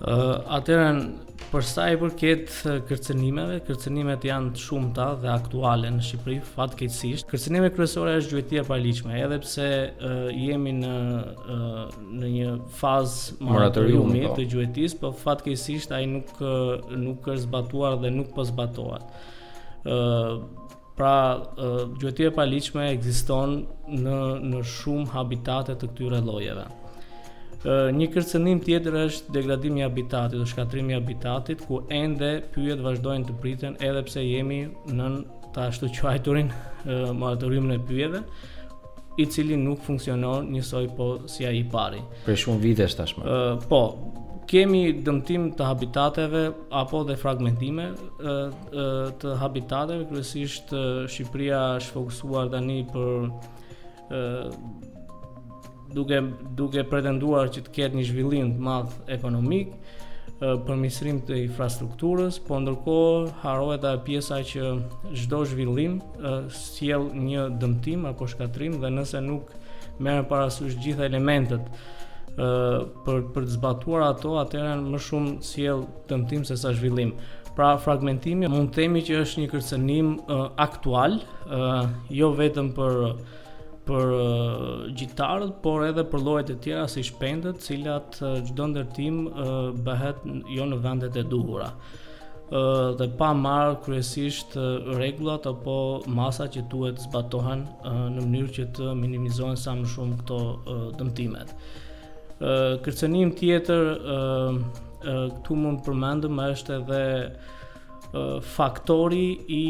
Uh, 0.00 0.38
Atëherë 0.56 1.50
për 1.50 1.64
sa 1.68 1.84
i 1.92 1.96
përket 2.00 2.46
kërcënimeve, 2.88 3.58
kërcënimet 3.66 4.22
janë 4.24 4.52
të 4.56 4.62
shumta 4.62 5.08
dhe 5.20 5.28
aktuale 5.32 5.90
në 5.92 6.04
Shqipëri, 6.06 6.36
fatkeqësisht. 6.54 7.26
Kërcënimi 7.28 7.68
kryesor 7.74 8.08
është 8.14 8.32
gjuetia 8.32 8.62
paligjshme, 8.68 9.18
edhe 9.26 9.38
pse 9.44 9.66
uh, 9.92 10.30
jemi 10.36 10.72
në 10.78 10.94
uh, 11.42 11.84
në 12.16 12.32
një 12.36 12.54
fazë 12.80 13.44
moratoriumi 13.50 14.24
po. 14.24 14.32
të 14.38 14.48
gjuetisë, 14.54 15.00
po 15.02 15.12
fatkeqësisht 15.20 15.92
ai 15.98 16.06
nuk 16.14 16.32
nuk 17.02 17.28
është 17.34 17.44
zbatuar 17.50 18.00
dhe 18.06 18.14
nuk 18.16 18.32
po 18.38 18.46
zbatohet. 18.48 19.20
Uh, 19.84 20.46
pra 20.96 21.14
uh, 21.36 21.84
gjuetia 22.00 22.32
paligjshme 22.40 22.88
ekziston 22.94 23.58
në 24.06 24.22
në 24.48 24.64
shumë 24.80 25.12
habitate 25.18 25.76
të 25.76 25.92
këtyre 25.92 26.24
llojeve 26.30 26.70
një 27.64 28.06
kërcënim 28.14 28.62
tjetër 28.64 28.94
është 29.06 29.32
degradimi 29.36 29.80
i 29.80 29.84
habitatit, 29.84 30.38
është 30.40 30.54
shkatrimi 30.54 30.92
i 30.92 30.96
habitatit, 30.96 31.64
ku 31.68 31.82
ende 31.92 32.30
pyjet 32.54 32.80
vazhdojnë 32.80 33.24
të 33.28 33.34
priten 33.42 33.74
edhe 33.84 34.00
pse 34.06 34.22
jemi 34.24 34.62
nën 34.88 35.18
ta 35.54 35.66
ashtu 35.68 35.88
quajturin 35.92 36.48
moratoriumin 37.18 37.74
e 37.76 37.82
pyjeve 37.88 38.22
i 39.20 39.26
cili 39.26 39.56
nuk 39.60 39.82
funksionon 39.84 40.48
njësoj 40.54 40.86
po 40.96 41.10
si 41.28 41.44
a 41.46 41.52
i 41.52 41.62
pari. 41.72 42.00
Për 42.24 42.38
shumë 42.44 42.60
vite 42.62 42.86
tashmë. 42.96 43.24
Ë 43.24 43.56
po, 43.68 43.82
kemi 44.48 44.86
dëmtim 45.04 45.50
të 45.58 45.66
habitateve 45.68 46.44
apo 46.80 47.02
dhe 47.08 47.18
fragmentime 47.20 47.90
të 48.22 49.36
habitateve, 49.42 50.06
kërësisht 50.08 50.72
Shqipëria 51.12 51.60
është 51.82 51.92
fokusuar 51.98 52.48
tani 52.56 52.80
për 52.94 53.28
duke 55.94 56.20
duke 56.56 56.82
pretenduar 56.90 57.48
që 57.52 57.64
të 57.66 57.74
ketë 57.76 57.98
një 57.98 58.04
zhvillim 58.10 58.50
të 58.56 58.64
madh 58.66 59.14
ekonomik 59.18 59.74
për 60.40 60.86
të 61.28 61.38
infrastrukturës, 61.42 62.38
po 62.46 62.56
ndërkohë 62.64 63.32
harohet 63.42 63.82
ta 63.84 63.90
pjesa 64.04 64.38
që 64.50 64.70
çdo 65.20 65.40
zhvillim 65.50 65.98
sjell 66.56 67.10
një 67.26 67.42
dëmtim 67.60 68.06
apo 68.08 68.28
shkatrim 68.32 68.78
dhe 68.80 68.88
nëse 68.94 69.20
nuk 69.26 69.52
merren 70.00 70.24
parasysh 70.30 70.78
gjitha 70.80 71.04
elementet 71.10 71.68
për 72.38 73.18
për 73.34 73.50
të 73.50 73.54
zbatuar 73.58 74.06
ato, 74.06 74.38
atëherë 74.40 74.80
më 74.94 75.02
shumë 75.08 75.34
sjell 75.50 75.84
dëmtim 76.08 76.46
sesa 76.48 76.72
zhvillim. 76.78 77.12
Pra 77.56 77.74
fragmentimi 77.82 78.48
mund 78.48 78.72
të 78.72 78.80
themi 78.86 79.02
që 79.04 79.20
është 79.26 79.42
një 79.42 79.50
kërcënim 79.52 80.14
aktual, 80.68 81.18
jo 82.22 82.32
vetëm 82.40 82.72
për 82.80 82.98
për 83.90 84.14
uh, 84.14 84.68
gjitarët, 84.98 85.56
por 85.64 85.82
edhe 85.88 86.04
për 86.12 86.22
llojet 86.24 86.52
e 86.54 86.58
tjera 86.62 86.86
si 86.90 87.02
shpendët, 87.06 87.58
të 87.58 87.66
cilat 87.70 88.18
eh, 88.22 88.36
çdo 88.46 88.68
uh, 88.68 88.70
ndërtim 88.74 89.18
uh, 89.26 89.50
bëhet 89.86 90.22
jo 90.54 90.68
në 90.70 90.78
vendet 90.84 91.16
e 91.20 91.24
duhura. 91.30 91.72
Uh, 92.50 92.96
dhe 92.98 93.06
pa 93.18 93.28
marrë 93.38 93.76
kryesisht 93.84 94.56
uh, 94.58 94.96
regullat 94.98 95.46
apo 95.46 95.76
masa 96.10 96.48
që 96.50 96.64
duhet 96.72 96.98
zbatohen 97.04 97.62
uh, 97.66 98.02
në 98.14 98.24
mënyrë 98.24 98.54
që 98.56 98.66
të 98.78 98.94
minimizohen 98.98 99.58
sa 99.62 99.74
më 99.78 99.90
shumë 99.92 100.18
këto 100.22 100.38
uh, 100.42 100.84
dëmtimet. 100.98 101.54
Uh, 102.40 102.74
kërcenim 102.82 103.34
tjetër 103.38 103.90
uh, 103.94 104.54
uh, 104.56 105.26
këtu 105.38 105.58
mund 105.62 105.82
përmendëm 105.86 106.42
është 106.48 106.76
edhe 106.80 107.02
uh, 107.30 108.54
faktori 108.58 109.24
i 109.46 109.64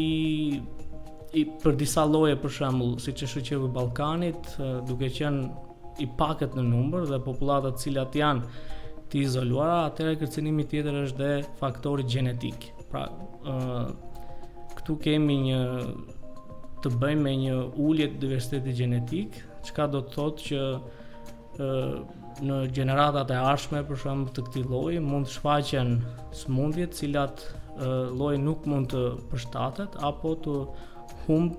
i 1.39 1.45
për 1.63 1.75
disa 1.79 2.03
lloje 2.07 2.35
për 2.43 2.51
shembull, 2.57 2.95
siç 2.99 3.21
është 3.25 3.33
shoqëria 3.33 3.67
e 3.69 3.73
Ballkanit, 3.75 4.49
duke 4.89 5.07
qenë 5.15 5.99
i 6.03 6.07
pakët 6.19 6.57
në 6.57 6.63
numër 6.67 7.05
dhe 7.11 7.19
popullata 7.23 7.71
të 7.75 7.83
cilat 7.85 8.15
janë 8.19 8.67
të 9.11 9.19
izoluara, 9.21 9.77
atëherë 9.89 10.19
kërcënimi 10.23 10.65
tjetër 10.71 10.97
është 11.01 11.19
dhe 11.19 11.29
faktori 11.59 12.05
gjenetik. 12.07 12.69
Pra, 12.91 13.05
ë 13.07 13.85
këtu 14.79 14.95
kemi 15.05 15.37
një 15.45 15.59
të 16.83 16.91
bëjmë 16.99 17.23
me 17.23 17.33
një 17.45 17.55
ulje 17.87 18.07
të 18.11 18.19
diversitetit 18.23 18.77
gjenetik, 18.81 19.41
çka 19.67 19.87
do 19.93 20.01
të 20.05 20.15
thotë 20.15 20.47
që 20.49 20.61
ë 20.71 21.85
në 22.47 22.57
gjeneratat 22.75 23.31
e 23.35 23.37
ardhshme 23.43 23.83
për 23.89 23.99
shemb 24.03 24.31
të 24.35 24.45
këtij 24.47 24.63
lloji 24.71 25.01
mund 25.03 25.27
të 25.27 25.33
shfaqen 25.37 25.91
sëmundje 26.41 26.87
të 26.91 26.99
cilat 27.03 27.43
lloji 28.19 28.39
nuk 28.41 28.63
mund 28.71 28.89
të 28.95 29.03
përshtatet 29.31 29.97
apo 30.09 30.31
të 30.45 30.55
humb 31.25 31.55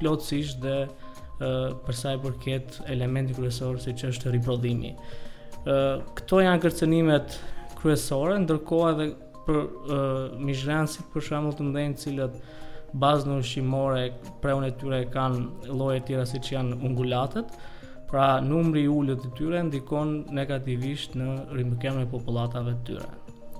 plotësisht 0.00 0.60
dhe 0.64 0.76
uh, 0.88 1.72
përsa 1.86 2.14
i 2.16 2.20
përket 2.24 2.80
elementi 2.92 3.36
kryesor 3.36 3.78
si 3.82 3.92
që 3.96 4.12
është 4.14 4.34
riprodhimi. 4.36 4.94
Uh, 5.60 6.00
këto 6.18 6.42
janë 6.44 6.62
kërcenimet 6.66 7.36
kryesore, 7.80 8.38
ndërkohë 8.46 8.90
edhe 8.94 9.10
për 9.46 9.60
uh, 9.60 10.40
mishrenësit 10.46 11.10
për 11.12 11.28
shemull 11.28 11.56
të 11.58 11.68
mdhenjë 11.68 12.02
cilët 12.04 12.40
bazë 13.02 13.28
në 13.30 13.38
shimore, 13.46 14.06
preun 14.42 14.66
e 14.66 14.70
tyre 14.80 15.04
kanë 15.14 15.70
loje 15.78 16.00
tjera 16.08 16.24
si 16.26 16.40
që 16.42 16.56
janë 16.56 16.80
ungulatet, 16.88 17.54
pra 18.10 18.38
numri 18.42 18.82
i 18.86 18.90
ullët 18.90 19.22
të 19.22 19.30
tyre 19.38 19.60
ndikon 19.68 20.16
negativisht 20.34 21.14
në 21.20 21.28
rrimëkem 21.54 22.00
e 22.02 22.08
popullatave 22.10 22.74
të 22.80 22.86
tyre 22.88 23.10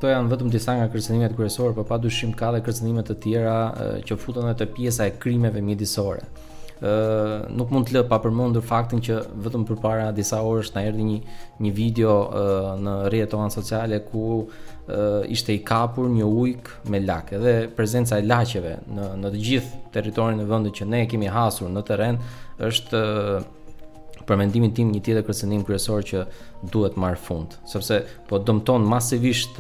këto 0.01 0.09
janë 0.15 0.31
vetëm 0.33 0.49
disa 0.51 0.75
nga 0.79 0.87
kërcënimet 0.89 1.35
kryesore, 1.37 1.75
por 1.77 1.85
padyshim 1.85 2.31
ka 2.33 2.55
dhe 2.55 2.63
kërcënime 2.65 3.03
të 3.05 3.17
tjera 3.21 3.57
që 4.09 4.17
futen 4.17 4.47
edhe 4.49 4.63
te 4.63 4.67
pjesa 4.77 5.11
e 5.13 5.19
krimeve 5.21 5.61
mjedisore. 5.61 6.25
ë 6.81 7.51
nuk 7.59 7.69
mund 7.75 7.91
të 7.91 7.99
lë 7.99 8.03
pa 8.09 8.17
përmendur 8.25 8.63
faktin 8.65 9.03
që 9.05 9.17
vetëm 9.45 9.67
përpara 9.69 10.07
disa 10.17 10.39
orësh 10.41 10.71
na 10.73 10.81
erdhi 10.89 11.05
një 11.05 11.17
një 11.61 11.73
video 11.77 12.15
ë 12.33 12.45
në 12.81 12.95
rrjetet 13.11 13.33
tona 13.35 13.51
sociale 13.53 13.99
ku 14.09 14.47
ë 14.89 15.29
ishte 15.29 15.53
i 15.53 15.61
kapur 15.61 16.09
një 16.09 16.25
ujk 16.25 16.73
me 16.89 17.03
lak. 17.05 17.35
Edhe 17.37 17.69
prezenca 17.77 18.17
e 18.17 18.25
lakeve 18.25 18.79
në 18.97 19.11
në 19.21 19.35
të 19.35 19.43
gjithë 19.51 19.85
territorin 19.93 20.41
e 20.41 20.49
vendit 20.49 20.81
që 20.81 20.89
ne 20.89 21.03
kemi 21.11 21.29
hasur 21.29 21.69
në 21.69 21.85
teren 21.93 22.17
është 22.65 23.05
për 24.31 24.39
mendimin 24.41 24.73
tim 24.77 24.91
një 24.95 25.01
tjetër 25.07 25.25
kërcënim 25.27 25.63
kryesor 25.67 26.05
që 26.07 26.23
duhet 26.75 26.97
marr 27.01 27.19
fund, 27.19 27.57
sepse 27.69 28.01
po 28.31 28.39
dëmton 28.47 28.87
masivisht 28.93 29.59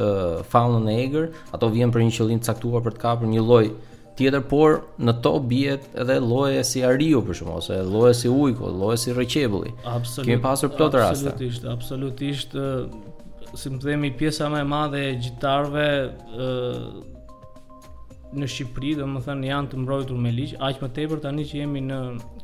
faunën 0.52 0.90
e 0.90 0.96
egër, 1.04 1.28
ato 1.54 1.70
vijnë 1.74 1.94
për 1.96 2.06
një 2.06 2.14
qëllim 2.18 2.42
të 2.44 2.52
caktuar 2.52 2.84
për 2.86 2.96
të 2.98 3.04
kapur 3.04 3.32
një 3.32 3.44
lloj 3.46 3.64
tjetër, 4.20 4.44
por 4.52 4.78
në 5.02 5.14
to 5.26 5.34
bëhet 5.52 5.90
edhe 6.04 6.18
lloje 6.22 6.62
si 6.70 6.82
ariu 6.86 7.22
për 7.26 7.38
shkak 7.40 7.58
ose 7.60 7.80
lloje 7.90 8.16
si 8.22 8.30
ujku, 8.30 8.70
lloje 8.82 8.98
si 9.04 9.14
rrëqebulli. 9.16 9.74
Kemi 10.22 10.40
pasur 10.44 10.72
plot 10.74 10.98
raste. 11.00 11.32
Absolutisht, 11.32 11.66
absolutisht 11.66 12.58
si 13.58 13.70
më 13.74 13.80
themi 13.82 14.12
pjesa 14.14 14.50
më 14.52 14.60
e 14.62 14.68
madhe 14.70 15.04
e 15.10 15.14
gjitarëve 15.24 15.86
ë 16.32 16.50
në 18.38 18.46
Shqipëri, 18.46 18.92
domethënë 18.94 19.48
janë 19.48 19.70
të 19.72 19.78
mbrojtur 19.82 20.18
me 20.22 20.30
ligj, 20.30 20.52
aq 20.62 20.84
më 20.84 20.88
tepër 20.94 21.18
tani 21.24 21.42
që 21.48 21.64
jemi 21.64 21.80
në 21.82 21.96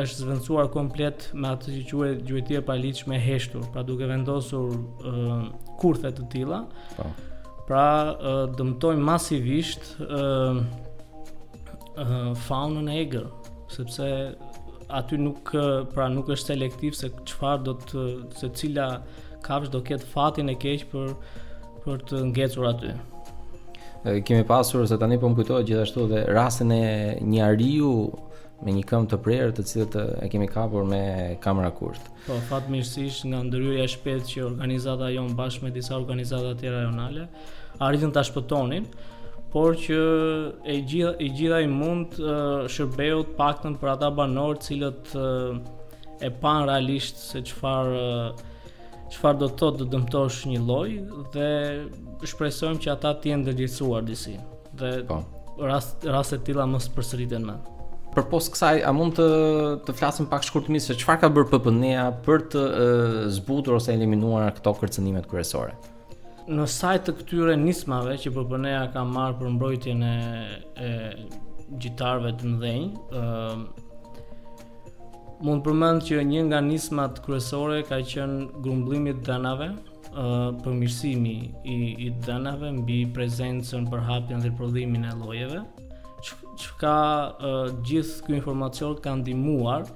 është 0.00 0.24
zvencuar 0.24 0.66
komplet 0.74 1.28
me 1.38 1.52
atë 1.54 1.76
që 1.76 1.82
quhet 2.00 2.24
gjuetia 2.26 2.64
palicshme 2.66 3.14
e 3.14 3.20
heshtur, 3.22 3.68
pra 3.72 3.84
duke 3.86 4.08
vendosur 4.10 4.74
kurthe 5.78 6.10
të 6.16 6.26
tilla. 6.34 6.64
Po. 6.96 7.06
Pra 7.68 7.84
dëmtojmë 8.58 9.06
masivisht 9.06 9.86
ë 10.02 10.24
faunën 12.46 12.90
e 12.90 12.98
egrë, 13.04 13.24
sepse 13.72 14.10
aty 14.96 15.16
nuk 15.20 15.52
pra 15.94 16.08
nuk 16.12 16.30
është 16.32 16.52
selektiv 16.54 16.96
se 16.98 17.08
çfarë 17.28 17.64
do 17.68 17.74
të 17.86 18.06
se 18.40 18.50
cila 18.60 18.88
kafsh 19.46 19.70
do 19.72 19.80
ket 19.88 20.04
fatin 20.14 20.52
e 20.52 20.56
keq 20.64 20.84
për 20.92 21.14
për 21.84 22.04
të 22.10 22.20
ngecur 22.30 22.66
aty. 22.70 22.92
Kemi 24.26 24.44
pasur 24.46 24.84
se 24.90 24.98
tani 24.98 25.16
po 25.22 25.30
më 25.30 25.38
kujtohet 25.40 25.66
gjithashtu 25.68 26.06
dhe 26.12 26.22
rastin 26.36 26.70
e 26.76 26.82
një 27.32 27.40
ariu 27.48 27.92
me 28.62 28.70
një 28.76 28.82
këmbë 28.90 29.10
të 29.10 29.18
prerë 29.24 29.54
të 29.58 29.64
cilët 29.70 29.96
e 30.22 30.28
kemi 30.30 30.48
kapur 30.50 30.84
me 30.90 31.00
kamera 31.42 31.70
kurth. 31.74 32.02
Po 32.26 32.36
fatmirësisht 32.50 33.24
nga 33.30 33.40
ndryrja 33.48 33.86
e 33.88 33.92
shpejtë 33.96 34.28
që 34.34 34.44
organizata 34.50 35.08
jon 35.14 35.32
bashkë 35.38 35.64
me 35.66 35.72
disa 35.74 35.96
organizata 35.98 36.54
tjera 36.60 36.84
rajonale 36.84 37.26
arritën 37.82 38.12
ta 38.14 38.22
shpëtonin 38.28 38.86
por 39.52 39.74
që 39.76 39.96
e 40.64 40.78
gjitha 40.80 41.10
i 41.20 41.28
gjitha 41.36 41.58
i 41.60 41.66
mund 41.68 42.14
uh, 42.22 42.64
shërbeu 42.72 43.24
të 43.28 43.34
paktën 43.36 43.74
për 43.80 43.90
ata 43.94 44.08
banorë 44.16 44.58
të 44.60 44.68
cilët 44.70 45.10
uh, 45.20 45.60
e 46.24 46.30
pan 46.42 46.64
realisht 46.70 47.20
se 47.20 47.42
çfarë 47.50 48.32
çfarë 49.12 49.40
do 49.42 49.50
të 49.52 49.58
thotë 49.60 49.82
të 49.82 49.90
dëmtosh 49.92 50.38
një 50.48 50.62
lloj 50.64 50.88
dhe 51.34 51.50
shpresojmë 52.32 52.80
që 52.84 52.94
ata 52.94 53.12
të 53.20 53.32
jenë 53.34 53.48
dëgjuar 53.50 54.08
disi 54.08 54.38
dhe 54.80 54.94
po. 55.10 55.20
rast 55.68 56.06
rastet 56.16 56.40
të 56.40 56.48
tilla 56.52 56.64
mos 56.66 56.88
përsëriten 56.96 57.44
më. 57.50 57.58
Përpos 58.16 58.48
kësaj 58.54 58.78
a 58.88 58.90
mund 58.96 59.16
të 59.20 59.26
të 59.86 59.94
flasim 60.00 60.26
pak 60.32 60.46
shkurtimisht 60.48 60.88
se 60.92 60.96
çfarë 61.00 61.22
ka 61.26 61.30
bërë 61.36 61.50
PPN-a 61.52 62.08
për 62.24 62.48
të 62.54 62.64
uh, 62.68 63.22
zbutur 63.36 63.76
ose 63.76 63.92
eliminuar 63.94 64.48
këto 64.56 64.72
kërcënime 64.80 65.24
kryesore? 65.28 65.76
në 66.52 66.64
sajtë 66.68 67.04
të 67.06 67.12
këtyre 67.20 67.52
nismave 67.60 68.16
që 68.22 68.30
bpn 68.36 68.66
ka 68.92 69.02
marrë 69.08 69.36
për 69.38 69.50
mbrojtjen 69.54 70.02
e, 70.04 70.12
gjitarve 71.78 71.78
gjitarëve 71.82 72.32
të 72.40 72.50
mdhenjë, 72.52 72.90
ë 73.16 73.62
mund 75.46 75.62
të 75.62 75.68
përmend 75.70 76.04
që 76.08 76.24
një 76.30 76.42
nga 76.50 76.60
nismat 76.66 77.22
kryesore 77.24 77.78
ka 77.88 77.98
qenë 78.10 78.60
grumbullimi 78.64 79.14
i 79.14 79.22
dënave, 79.28 79.68
ë 80.12 80.26
përmirësimi 80.64 81.34
i 81.74 81.78
i 82.06 82.10
dënave 82.26 82.72
mbi 82.82 83.00
prezencën 83.16 83.88
për 83.92 84.04
hapjen 84.10 84.44
dhe 84.44 84.52
prodhimin 84.58 85.08
e 85.08 85.14
llojeve, 85.22 85.62
që, 86.26 86.36
që 86.60 86.76
ka 86.82 86.94
gjithë 87.88 88.26
ky 88.26 88.36
informacion 88.42 88.98
kanë 89.04 89.22
ndihmuar 89.24 89.88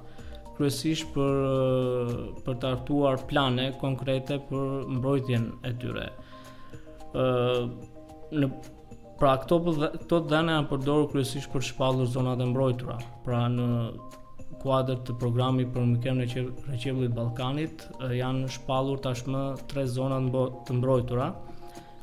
kryesisht 0.57 1.13
për 1.13 2.41
për 2.47 2.57
të 2.57 2.71
hartuar 2.73 3.21
plane 3.29 3.69
konkrete 3.83 4.41
për 4.49 4.89
mbrojtjen 4.97 5.51
e 5.69 5.75
tyre 5.83 6.07
në 7.15 8.47
pra 9.19 9.31
këto 9.41 9.57
këto 10.03 10.19
dhëna 10.29 10.57
janë 10.59 10.69
përdorur 10.71 11.05
kryesisht 11.11 11.49
për 11.53 11.63
shpallur 11.71 12.05
zonat 12.13 12.41
e 12.43 12.45
mbrojtura. 12.49 12.97
Pra 13.25 13.43
në 13.49 13.67
kuadër 14.61 14.99
të 15.07 15.15
programit 15.21 15.71
për 15.73 15.85
mikem 15.93 16.19
në 16.19 16.27
qeverinë 16.83 17.09
e 17.09 17.15
Ballkanit 17.19 17.87
janë 18.17 18.49
shpallur 18.55 19.01
tashmë 19.05 19.43
tre 19.71 19.85
zona 19.87 20.19
të 20.33 20.77
mbrojtura. 20.79 21.31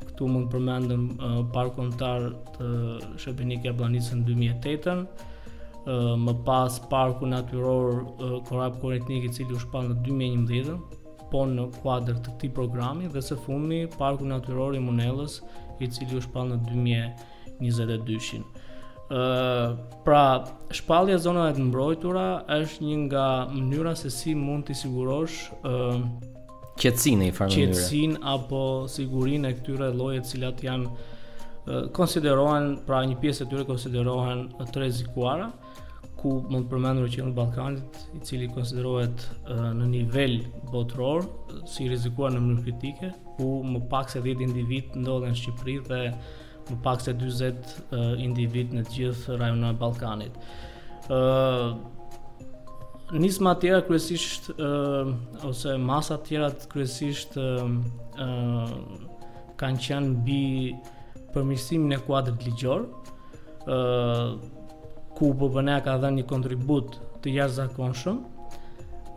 Ktu 0.09 0.27
mund 0.29 0.49
të 0.49 0.57
përmendem 0.57 1.05
parkun 1.53 1.89
tar 1.99 2.25
të 2.57 2.67
Shëpinik 3.23 3.63
e 3.67 3.71
në 3.71 3.89
2008-ën, 4.11 5.07
më 6.25 6.33
pas 6.45 6.75
parku 6.91 7.27
natyror 7.29 8.03
Korap 8.47 8.79
Koretnik 8.81 9.27
i 9.29 9.31
cili 9.33 9.55
u 9.57 9.61
shpall 9.61 9.89
në 9.93 9.97
2011-ën, 10.05 11.04
po 11.35 11.43
në 11.51 11.65
kuadrë 11.81 12.21
të 12.23 12.33
këti 12.37 12.49
programi 12.55 13.09
dhe 13.11 13.21
së 13.23 13.35
fundi 13.43 13.81
parku 13.99 14.27
naturor 14.29 14.75
i 14.77 14.81
Munelës 14.83 15.41
i 15.83 15.89
cili 15.91 16.15
u 16.15 16.21
shpal 16.23 16.53
në 16.53 16.61
2022-shin. 16.67 18.45
Uh, 19.05 19.75
pra, 20.05 20.45
shpalja 20.73 21.17
zonave 21.21 21.57
të 21.59 21.65
mbrojtura 21.67 22.27
është 22.55 22.87
një 22.87 22.95
nga 23.03 23.25
mënyra 23.51 23.91
se 23.99 24.09
si 24.13 24.31
mund 24.39 24.63
të 24.65 24.73
sigurosh 24.79 25.43
uh, 25.59 26.01
qetësinë 26.81 27.19
në 27.21 27.27
një 27.27 27.35
farë 27.37 27.53
Qetësinë 27.53 28.23
apo 28.31 28.63
sigurinë 28.89 29.51
e 29.51 29.57
këtyre 29.59 29.91
llojeve 29.93 30.23
të 30.25 30.31
cilat 30.31 30.63
janë 30.65 30.89
uh, 30.89 31.83
konsiderohen, 31.95 32.71
pra 32.87 33.03
një 33.05 33.19
pjesë 33.21 33.45
e 33.45 33.51
tyre 33.51 33.67
konsiderohen 33.69 34.47
të 34.63 34.73
rrezikuara. 34.85 35.51
Uh, 35.51 35.64
ku 36.25 36.39
mund 36.49 36.65
të 36.65 36.69
përmendur 36.71 37.09
që 37.13 37.25
në 37.27 37.33
Balkanit, 37.37 37.97
i 38.17 38.19
cili 38.25 38.47
konsiderohet 38.49 39.25
në 39.77 39.89
nivel 39.91 40.39
botëror, 40.71 41.21
si 41.69 41.85
rizikuar 41.91 42.33
në 42.33 42.39
mënyrë 42.41 42.63
kritike, 42.65 43.09
ku 43.37 43.49
më 43.75 43.83
pak 43.91 44.09
se 44.09 44.23
10 44.25 44.41
individ 44.47 44.95
ndodhen 45.03 45.35
në 45.35 45.37
Shqipëri 45.41 45.75
dhe 45.85 45.99
më 46.71 46.79
pak 46.81 47.05
se 47.05 47.13
40 47.13 48.17
individ 48.25 48.73
në 48.73 48.83
gjithë 48.89 49.37
rajonin 49.37 49.69
e 49.69 49.77
Balkanit. 49.83 50.39
ë 51.09 51.93
Nisma 53.21 53.51
të 53.53 53.61
tjera 53.61 53.83
kryesisht 53.85 54.47
ë 54.57 54.69
ose 55.45 55.75
masa 55.77 56.17
të 56.17 56.31
tjera 56.31 56.47
kryesisht 56.71 57.37
ë 57.37 57.49
kanë 59.61 59.83
qenë 59.85 60.09
mbi 60.15 60.41
përmirësimin 61.37 61.93
e 61.93 62.01
kuadrit 62.01 62.47
ligjor. 62.49 62.89
ë 63.69 63.77
ku 65.15 65.33
po 65.39 65.47
ka 65.49 65.95
dhënë 66.03 66.17
një 66.21 66.25
kontribut 66.27 66.95
të 67.23 67.33
jashtëzakonshëm. 67.39 68.17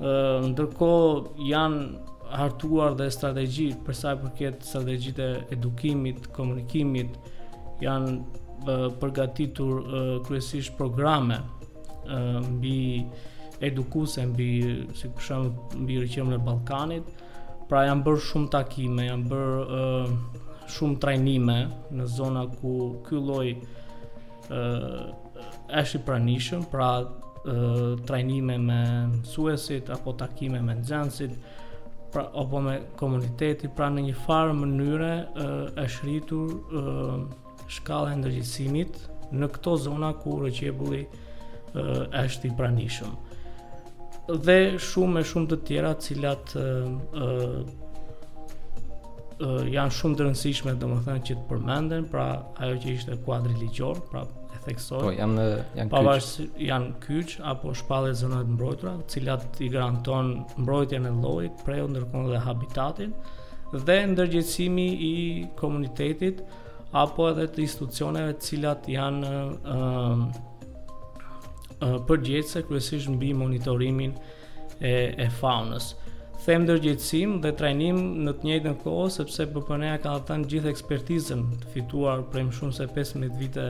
Ë 0.08 0.10
ndërkohë 0.52 1.46
janë 1.50 1.84
hartuar 2.38 2.94
dhe 2.98 3.08
strategji 3.10 3.66
për 3.86 3.96
sa 3.98 4.12
i 4.14 4.20
përket 4.22 4.66
strategjitë 4.68 5.28
edukimit, 5.56 6.28
komunikimit 6.36 7.16
janë 7.82 8.90
përgatitur 9.00 9.82
kryesisht 10.26 10.76
programe 10.78 11.40
mbi 12.54 12.74
edukuese 13.68 14.24
mbi 14.30 14.48
si 14.96 15.10
për 15.14 15.26
shemb 15.28 15.76
mbi 15.82 15.98
rrugën 16.02 16.34
e 16.36 16.42
Ballkanit. 16.46 17.10
Pra 17.68 17.82
janë 17.88 18.04
bërë 18.06 18.22
shumë 18.30 18.52
takime, 18.54 19.08
janë 19.08 19.30
bërë 19.32 20.12
shumë 20.78 20.98
trajnime 21.02 21.58
në 21.98 22.06
zona 22.14 22.46
ku 22.60 22.76
ky 23.08 23.18
lloj 23.18 23.48
është 25.80 25.98
i 25.98 26.02
pranishëm, 26.06 26.62
pra 26.72 26.86
e, 26.98 27.02
trajnime 28.08 28.54
me 28.62 28.78
mësuesit 29.12 29.90
apo 29.94 30.12
takime 30.20 30.58
me 30.64 30.72
nxënësit, 30.80 31.32
pra 32.12 32.22
apo 32.42 32.56
me 32.64 32.74
komuniteti, 33.00 33.66
pra 33.76 33.86
në 33.92 34.00
një 34.08 34.16
farë 34.24 34.54
mënyre 34.62 35.12
e, 35.14 35.18
është 35.84 36.02
rritur 36.08 36.48
e, 36.52 36.54
shkalla 37.78 38.08
e 38.14 38.16
ndërgjegjësimit 38.22 38.92
në 39.38 39.46
këto 39.54 39.72
zona 39.88 40.10
ku 40.16 40.30
rregulli 40.40 41.02
është 42.16 42.44
i 42.48 42.50
pranishëm. 42.56 43.10
Dhe 44.46 44.54
shumë 44.80 45.16
e 45.20 45.22
shumë 45.28 45.50
të 45.52 45.56
tjera 45.68 45.90
të 45.98 46.02
cilat 46.06 46.44
e, 46.56 46.58
e, 47.26 47.28
janë 49.76 49.94
shumë 50.00 50.14
të 50.16 50.24
rëndësishme 50.30 50.72
dhe 50.80 50.86
më 50.94 51.00
thënë 51.10 51.24
që 51.28 51.34
të 51.42 51.46
përmenden, 51.52 52.02
pra 52.14 52.26
ajo 52.64 52.74
që 52.80 52.86
ishte 52.96 53.12
kuadri 53.26 53.52
ligjor, 53.60 53.96
pra 54.08 54.20
theksor. 54.68 55.00
Po, 55.02 55.10
janë 55.16 55.46
janë 55.78 55.92
pavarësisht 55.92 56.58
janë 56.62 56.94
kyç 57.04 57.36
apo 57.52 57.72
shpallje 57.78 58.14
zona 58.22 58.40
të 58.44 58.54
mbrojtura, 58.54 58.92
të 59.00 59.10
cilat 59.14 59.60
i 59.64 59.68
garanton 59.74 60.32
mbrojtjen 60.62 61.08
e 61.08 61.12
llojit, 61.18 61.62
preu 61.66 61.88
ndërkohë 61.90 62.32
dhe 62.34 62.42
habitatin 62.46 63.14
dhe 63.88 63.98
ndërgjegjësimi 64.14 64.88
i 65.04 65.14
komunitetit 65.60 66.40
apo 67.02 67.28
edhe 67.32 67.44
të 67.52 67.64
institucioneve 67.66 68.36
të 68.38 68.46
cilat 68.50 68.88
janë 68.88 69.28
ë 69.28 69.78
ë 71.88 71.94
përgjegjëse 72.08 72.64
kryesisht 72.68 73.10
mbi 73.14 73.32
monitorimin 73.38 74.16
e 74.88 74.94
e 75.20 75.26
faunës 75.38 75.92
them 76.48 76.62
ndërgjegjësim 76.64 77.32
dhe 77.44 77.50
trajnim 77.60 77.98
në 78.26 78.32
të 78.40 78.48
njëjtën 78.48 78.74
kohë 78.80 79.04
sepse 79.18 79.44
BPN-a 79.52 79.92
ka 80.02 80.14
dhënë 80.30 80.48
gjithë 80.52 80.70
ekspertizën 80.72 81.42
të 81.62 81.70
fituar 81.74 82.22
prej 82.32 82.46
më 82.48 82.56
shumë 82.56 82.76
se 82.78 82.86
15 82.96 83.36
vite 83.42 83.66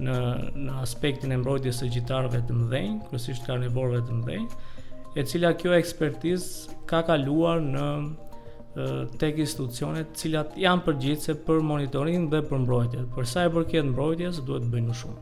në 0.00 0.18
në 0.66 0.78
aspektin 0.82 1.32
e 1.34 1.38
mbrojtjes 1.40 1.82
së 1.82 1.90
gjitarëve 1.96 2.40
të 2.48 2.56
mëdhenj, 2.56 2.96
kryesisht 3.10 3.46
karnivorëve 3.48 4.02
të 4.08 4.18
mëdhenj, 4.20 4.48
e 5.18 5.24
cila 5.32 5.54
kjo 5.60 5.74
ekspertizë 5.76 6.80
ka 6.90 7.02
kaluar 7.08 7.62
në 7.66 7.86
tek 9.18 9.40
institucionet 9.42 10.12
cilat 10.14 10.52
janë 10.56 10.84
përgjithse 10.86 11.34
për 11.46 11.58
monitorin 11.66 12.28
dhe 12.30 12.38
për 12.46 12.62
mbrojtje. 12.62 13.00
Për 13.16 13.26
sa 13.26 13.48
i 13.48 13.50
përket 13.50 13.88
mbrojtjes, 13.88 14.38
duhet 14.46 14.62
të 14.62 14.70
bëjnë 14.76 14.92
më 14.92 14.94
shumë. 15.00 15.18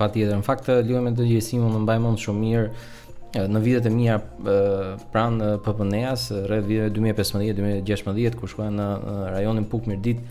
Patjetër, 0.00 0.38
në 0.40 0.46
fakt 0.46 0.70
lidhem 0.86 1.04
me 1.06 1.12
dëgjësimu 1.18 1.68
më 1.74 1.82
mbaj 1.84 1.98
shumë 2.24 2.44
mirë 2.44 3.48
në 3.52 3.60
vitet 3.62 3.86
e 3.86 3.90
mia 3.94 4.14
pranë 5.12 5.50
PPN-as 5.66 6.24
rreth 6.48 6.66
viteve 6.66 6.88
2015-2016 6.96 8.38
kur 8.40 8.50
shkoja 8.50 8.72
në 8.74 8.86
rajonin 9.36 9.68
Pukmirdit, 9.70 10.24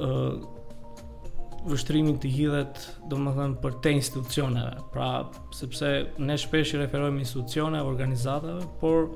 uh, 0.00 1.68
vështrimi 1.70 2.14
të 2.22 2.30
hidhet, 2.32 2.80
do 3.10 3.18
më 3.20 3.34
thënë, 3.36 3.58
për 3.62 3.74
te 3.84 3.92
institucioneve. 3.94 4.82
Pra, 4.94 5.10
sepse 5.56 5.90
ne 6.18 6.36
shpesh 6.40 6.74
i 6.74 6.80
referojmë 6.82 7.20
institucioneve, 7.22 7.84
organizatave, 7.92 8.64
por 8.80 9.10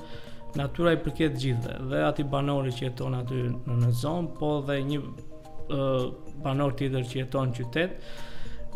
natyra 0.59 0.93
i 0.95 1.01
përket 1.03 1.39
gjithë 1.43 1.79
dhe 1.91 2.05
ati 2.07 2.27
banori 2.31 2.73
që 2.77 2.85
jeton 2.89 3.17
aty 3.23 3.41
në 3.51 3.79
në 3.81 3.89
zonë, 4.05 4.35
po 4.39 4.53
dhe 4.69 4.77
një 4.91 5.01
uh, 5.03 6.05
banor 6.45 6.77
tjetër 6.79 7.09
që 7.11 7.21
jeton 7.23 7.51
në 7.51 7.57
qytet, 7.63 7.97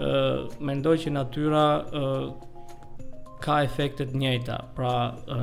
uh, 0.00 0.48
mendoj 0.70 0.96
që 1.04 1.12
natyra 1.18 1.66
uh, 1.84 2.47
ka 3.42 3.56
efekte 3.64 4.06
të 4.08 4.18
njëjta. 4.18 4.56
Pra 4.76 4.92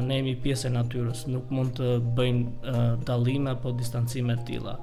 ne 0.08 0.17
jemi 0.21 0.34
pjesë 0.43 0.67
e 0.69 0.73
natyrës, 0.75 1.25
nuk 1.31 1.49
mund 1.53 1.75
të 1.79 1.89
bëjmë 2.17 2.77
dallime 3.08 3.53
apo 3.55 3.71
distancime 3.75 4.36
të 4.39 4.45
tilla. 4.51 4.77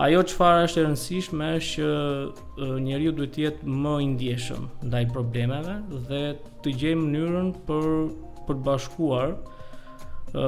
Ajo 0.00 0.22
çfarë 0.24 0.62
është 0.66 0.80
e 0.80 0.84
rëndësishme 0.86 1.46
është 1.58 1.88
që 2.56 2.68
njeriu 2.86 3.12
duhet 3.16 3.34
të 3.34 3.42
jetë 3.42 3.72
më 3.84 3.90
i 4.00 4.06
ndjeshëm 4.14 4.62
ndaj 4.88 5.02
problemeve 5.12 5.74
dhe 6.08 6.20
të 6.64 6.72
gjejë 6.82 7.00
mënyrën 7.02 7.50
për 7.68 7.88
për 8.46 8.56
të 8.58 8.62
bashkuar 8.68 9.34
e 10.32 10.46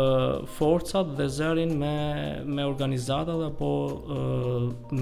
forcat 0.57 1.11
dhe 1.19 1.27
zërin 1.37 1.75
me 1.83 1.91
me 2.57 2.65
organizata 2.73 3.37
dhe 3.43 3.51
apo 3.53 3.69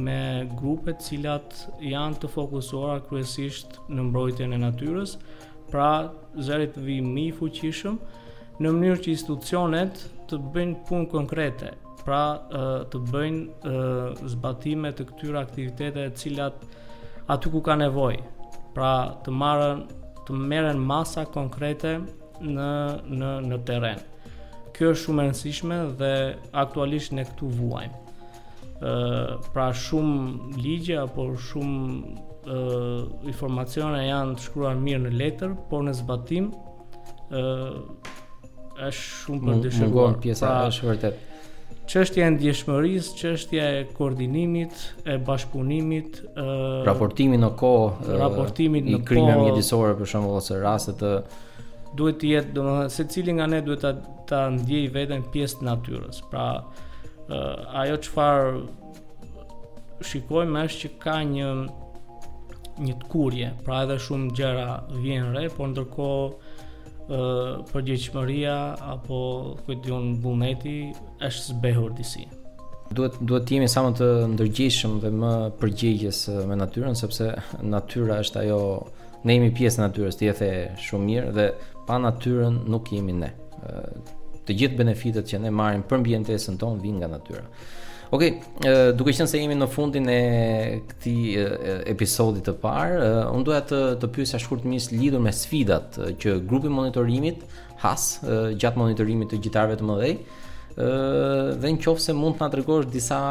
me 0.09 0.18
grupe 0.59 0.96
të 0.98 1.07
cilat 1.07 1.55
janë 1.94 2.18
të 2.25 2.33
fokusuara 2.35 2.98
kryesisht 3.07 3.79
në 3.94 4.09
mbrojtjen 4.11 4.59
e 4.59 4.61
natyrës, 4.66 5.16
pra 5.72 6.11
zërit 6.46 6.74
të 6.76 6.82
vi 6.85 6.98
mi 7.04 7.28
fuqishëm, 7.32 7.96
në 8.62 8.72
mënyrë 8.76 9.04
që 9.06 9.11
institucionet 9.14 10.04
të 10.30 10.38
bëjnë 10.54 10.82
punë 10.88 11.08
konkrete, 11.14 11.72
pra 12.04 12.20
të 12.92 13.00
bëjnë 13.08 13.72
zbatime 14.35 14.90
të 14.98 15.08
këtyra 15.12 15.42
aktiviteteve 15.46 16.12
të 16.12 16.22
cilat 16.24 16.66
aty 17.32 17.52
ku 17.54 17.62
ka 17.68 17.76
nevojë. 17.80 18.22
Pra 18.76 18.92
të 19.24 19.35
marrën 19.42 19.82
të 20.26 20.37
merren 20.48 20.80
masa 20.92 21.24
konkrete 21.35 21.96
në 22.46 22.68
në 23.16 23.32
në 23.48 23.58
terren. 23.68 24.04
Kjo 24.72 24.92
është 24.92 25.02
shumë 25.06 25.22
e 25.22 25.26
rëndësishme 25.28 25.78
dhe 26.00 26.14
aktualisht 26.64 27.16
ne 27.16 27.24
këtu 27.30 27.48
vuajmë. 27.58 27.98
ë 28.82 29.52
pra 29.54 29.68
shumë 29.78 30.52
ligje 30.58 30.96
apo 30.98 31.26
shumë 31.37 32.32
uh, 32.46 33.02
informacione 33.28 34.07
janë 34.09 34.38
të 34.38 34.44
shkruar 34.48 34.78
mirë 34.81 35.02
në 35.07 35.11
letër, 35.18 35.50
por 35.70 35.81
në 35.87 35.92
zbatim 36.02 36.46
uh, 36.52 36.57
është 38.72 39.02
shumë 39.02 39.44
për 39.46 39.55
dyshëgohë. 39.66 40.12
pjesa 40.24 40.44
pra, 40.46 40.55
është 40.70 40.85
vërtet. 40.90 41.16
Qështja 41.92 42.22
e 42.31 42.33
ndjeshmëris, 42.37 43.07
qështja 43.18 43.64
e 43.76 43.78
koordinimit, 43.96 44.74
e 45.05 45.07
bashkëpunimit, 45.26 46.11
uh, 46.38 46.42
raportimi 46.87 47.37
në 47.40 47.50
kohë, 47.61 47.88
raportimin 48.22 48.83
në 48.87 48.90
kohë, 49.00 49.05
i 49.05 49.05
krime 49.11 49.35
mjedisore 49.42 49.94
për 49.98 50.07
shumë 50.14 50.28
ose 50.37 50.55
raste 50.62 50.92
të 51.02 51.11
duhet 51.98 52.16
të 52.22 52.26
jetë, 52.31 52.50
domethënë 52.57 52.92
se 52.94 53.02
cili 53.12 53.33
nga 53.37 53.46
ne 53.52 53.59
duhet 53.64 53.81
ta 53.85 53.92
ta 54.33 54.42
ndjej 54.48 54.87
veten 54.94 55.20
pjesë 55.33 55.55
të 55.59 55.62
natyrës. 55.66 56.18
Pra, 56.31 56.46
ë, 57.28 57.35
ajo 57.83 57.96
çfarë 58.07 58.52
shikojmë 60.09 60.57
është 60.64 60.78
që 60.83 60.88
ka 61.02 61.18
një 61.28 61.48
një 62.85 62.95
të 63.03 63.09
kurje, 63.12 63.51
pra 63.66 63.83
edhe 63.87 63.97
shumë 64.03 64.31
gjera 64.37 64.66
vjen 65.03 65.31
re, 65.37 65.47
por 65.55 65.71
ndërko 65.73 66.09
uh, 66.29 67.18
përgjeqëmëria 67.71 68.57
apo 68.95 69.21
këtë 69.66 69.87
dhjonë 69.88 70.16
bulneti 70.25 70.77
është 71.25 71.59
zbehur 71.59 71.92
disi. 71.99 72.27
Duhet, 72.92 73.14
duhet 73.25 73.49
jemi 73.55 73.68
sa 73.73 73.85
më 73.87 73.95
të 73.99 74.09
ndërgjishëm 74.35 74.99
dhe 75.03 75.12
më 75.16 75.33
përgjegjës 75.62 76.23
me 76.51 76.59
natyren, 76.61 76.99
sepse 77.01 77.31
natyra 77.73 78.18
është 78.25 78.42
ajo, 78.45 78.59
ne 79.25 79.38
jemi 79.38 79.55
pjesë 79.57 79.83
natyres, 79.87 80.18
të 80.21 80.29
jethe 80.29 80.51
shumë 80.85 81.07
mirë, 81.07 81.33
dhe 81.38 81.47
pa 81.88 81.97
natyren 82.05 82.61
nuk 82.75 82.92
jemi 82.97 83.14
ne. 83.23 83.33
të 84.42 84.55
gjithë 84.59 84.75
benefitet 84.77 85.27
që 85.31 85.38
ne 85.38 85.51
marim 85.55 85.83
për 85.87 85.99
mbjente 86.01 86.35
tonë, 86.59 86.81
vinë 86.83 86.99
nga 86.99 87.09
natyra. 87.12 87.45
Okej, 88.12 88.33
okay, 88.44 88.90
duke 88.92 89.12
qenë 89.16 89.25
se 89.31 89.38
jemi 89.40 89.55
në 89.57 89.66
fundin 89.72 90.05
e 90.12 90.16
këtij 90.85 91.46
episodi 91.88 92.42
të 92.44 92.53
parë, 92.61 93.07
unë 93.33 93.46
dua 93.48 93.61
të 93.64 93.79
të 94.03 94.11
pyesja 94.12 94.37
shkurtimisht 94.42 94.92
lidhur 94.92 95.22
me 95.25 95.33
sfidat 95.33 95.96
që 96.20 96.35
grupi 96.51 96.68
monitorimit 96.68 97.46
has 97.81 98.05
gjatë 98.29 98.83
monitorimit 98.83 99.33
të 99.33 99.40
gjitarëve 99.46 99.79
të 99.81 99.88
mëdhej, 99.88 100.12
dhe 101.64 101.72
në 101.72 101.81
qoftë 101.87 102.05
se 102.11 102.16
mund 102.20 102.37
të 102.37 102.44
na 102.44 102.53
tregosh 102.53 102.90
disa 102.92 103.22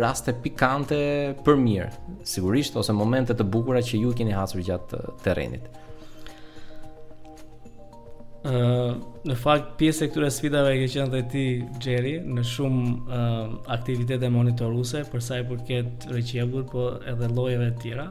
raste 0.00 0.32
pikante 0.46 1.02
për 1.44 1.60
mirë, 1.66 1.90
sigurisht 2.32 2.80
ose 2.80 2.96
momente 2.96 3.36
të 3.36 3.44
bukura 3.52 3.84
që 3.84 4.00
ju 4.06 4.16
keni 4.16 4.32
hasur 4.32 4.64
gjatë 4.64 5.04
terrenit 5.28 5.68
në 8.46 9.34
fakt 9.40 9.72
pjesë 9.80 10.06
e 10.06 10.10
këtyre 10.10 10.28
sfidave 10.30 10.72
e 10.76 10.82
ke 10.82 10.88
qenë 10.92 11.10
dhe 11.14 11.20
ti 11.32 11.44
Jerry 11.82 12.14
në 12.22 12.44
shumë 12.46 12.84
uh, 12.86 13.56
aktivitete 13.74 14.28
monitoruese 14.30 15.00
për 15.10 15.24
sa 15.24 15.38
i 15.40 15.46
përket 15.48 16.06
rëqiegur 16.12 16.66
po 16.70 16.84
edhe 17.12 17.30
llojeve 17.32 17.70
të 17.72 17.82
tjera. 17.82 18.06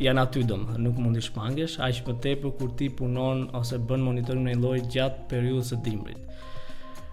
janë 0.02 0.22
aty 0.24 0.42
dom, 0.50 0.64
nuk 0.82 0.98
mundi 0.98 1.22
shpangesh, 1.22 1.76
aq 1.86 2.08
më 2.10 2.16
tepër 2.26 2.54
kur 2.58 2.72
ti 2.80 2.88
punon 2.98 3.44
ose 3.60 3.78
bën 3.88 4.02
monitorim 4.06 4.48
në 4.48 4.56
një 4.56 4.62
lloj 4.64 4.80
gjatë 4.96 5.28
periudhës 5.34 5.74
së 5.76 5.82
dimrit. 5.86 6.30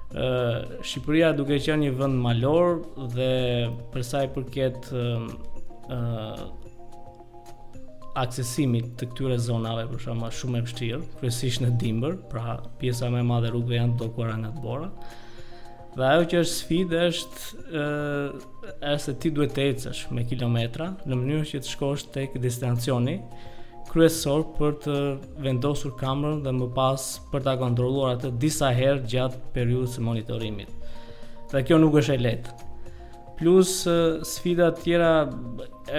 Uh, 0.09 0.79
Shqipëria 0.89 1.35
duke 1.37 1.59
qenë 1.61 1.85
një 1.89 1.97
vend 2.01 2.17
malor 2.25 2.79
dhe 3.13 3.33
për 3.93 4.07
sa 4.09 4.23
i 4.25 4.31
përket 4.33 4.89
uh, 4.97 5.27
uh, 5.93 6.47
aksesimit 8.23 8.93
të 8.99 9.07
këtyre 9.13 9.37
zonave 9.43 9.85
për 9.91 10.01
shkak 10.05 10.37
shumë 10.39 10.61
e 10.61 10.65
vështirë, 10.67 11.01
kryesisht 11.21 11.63
në 11.63 11.73
Dimër, 11.81 12.17
pra 12.31 12.57
pjesa 12.81 13.11
më 13.13 13.21
e 13.23 13.27
madhe 13.31 13.53
rrugëve 13.53 13.79
janë 13.81 13.99
dokuara 14.03 14.37
nga 14.43 14.53
të 14.57 14.79
Dhe 15.99 16.05
ajo 16.07 16.27
që 16.31 16.41
është 16.45 16.55
sfidë 16.61 16.99
është 17.09 17.63
ëh 17.75 17.87
është 18.91 18.99
se 19.05 19.15
ti 19.23 19.31
duhet 19.35 19.55
të 19.57 19.65
ecësh 19.71 20.03
me 20.15 20.23
kilometra 20.31 20.87
në 21.09 21.17
mënyrë 21.19 21.47
që 21.51 21.61
të 21.65 21.73
shkosh 21.73 22.05
tek 22.15 22.37
destinacioni 22.45 23.17
kryesor 23.89 24.45
për 24.61 24.77
të 24.85 24.97
vendosur 25.49 25.97
kamerën 25.99 26.45
dhe 26.47 26.53
më 26.61 26.69
pas 26.77 27.07
për 27.33 27.47
ta 27.49 27.57
kontrolluar 27.65 28.19
atë 28.21 28.31
disa 28.45 28.71
herë 28.79 29.09
gjatë 29.11 29.43
periudhës 29.57 29.97
së 29.99 30.05
monitorimit. 30.07 30.71
Dhe 31.51 31.65
kjo 31.67 31.81
nuk 31.83 31.99
është 32.03 32.15
e 32.19 32.23
lehtë 32.29 32.59
plus 33.39 33.73
uh, 33.87 34.19
sfida 34.27 34.71
të 34.75 34.83
tjera 34.85 35.09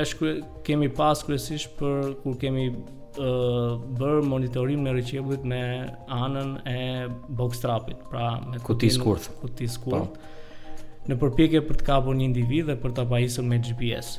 është 0.02 0.20
kur 0.20 0.34
kemi 0.68 0.90
pas 0.96 1.20
kryesisht 1.24 1.76
për 1.80 2.14
kur 2.24 2.36
kemi 2.42 2.66
uh, 2.74 3.80
bërë 4.00 4.26
monitorim 4.28 4.84
në 4.86 4.98
riqebullit 5.00 5.46
me 5.48 5.62
anën 6.12 6.56
e 6.68 6.80
box 7.40 7.62
trapit, 7.64 8.00
pra 8.12 8.36
me 8.50 8.60
kuti 8.64 8.90
skurt, 8.94 9.30
kuti 9.42 9.68
skurt. 9.72 10.20
Në 11.10 11.16
përpjekje 11.22 11.64
për 11.70 11.80
të 11.80 11.86
kapur 11.88 12.18
një 12.20 12.28
individ 12.28 12.68
dhe 12.70 12.76
për 12.84 12.98
ta 13.00 13.06
pajisur 13.10 13.48
me 13.48 13.58
GPS. 13.64 14.18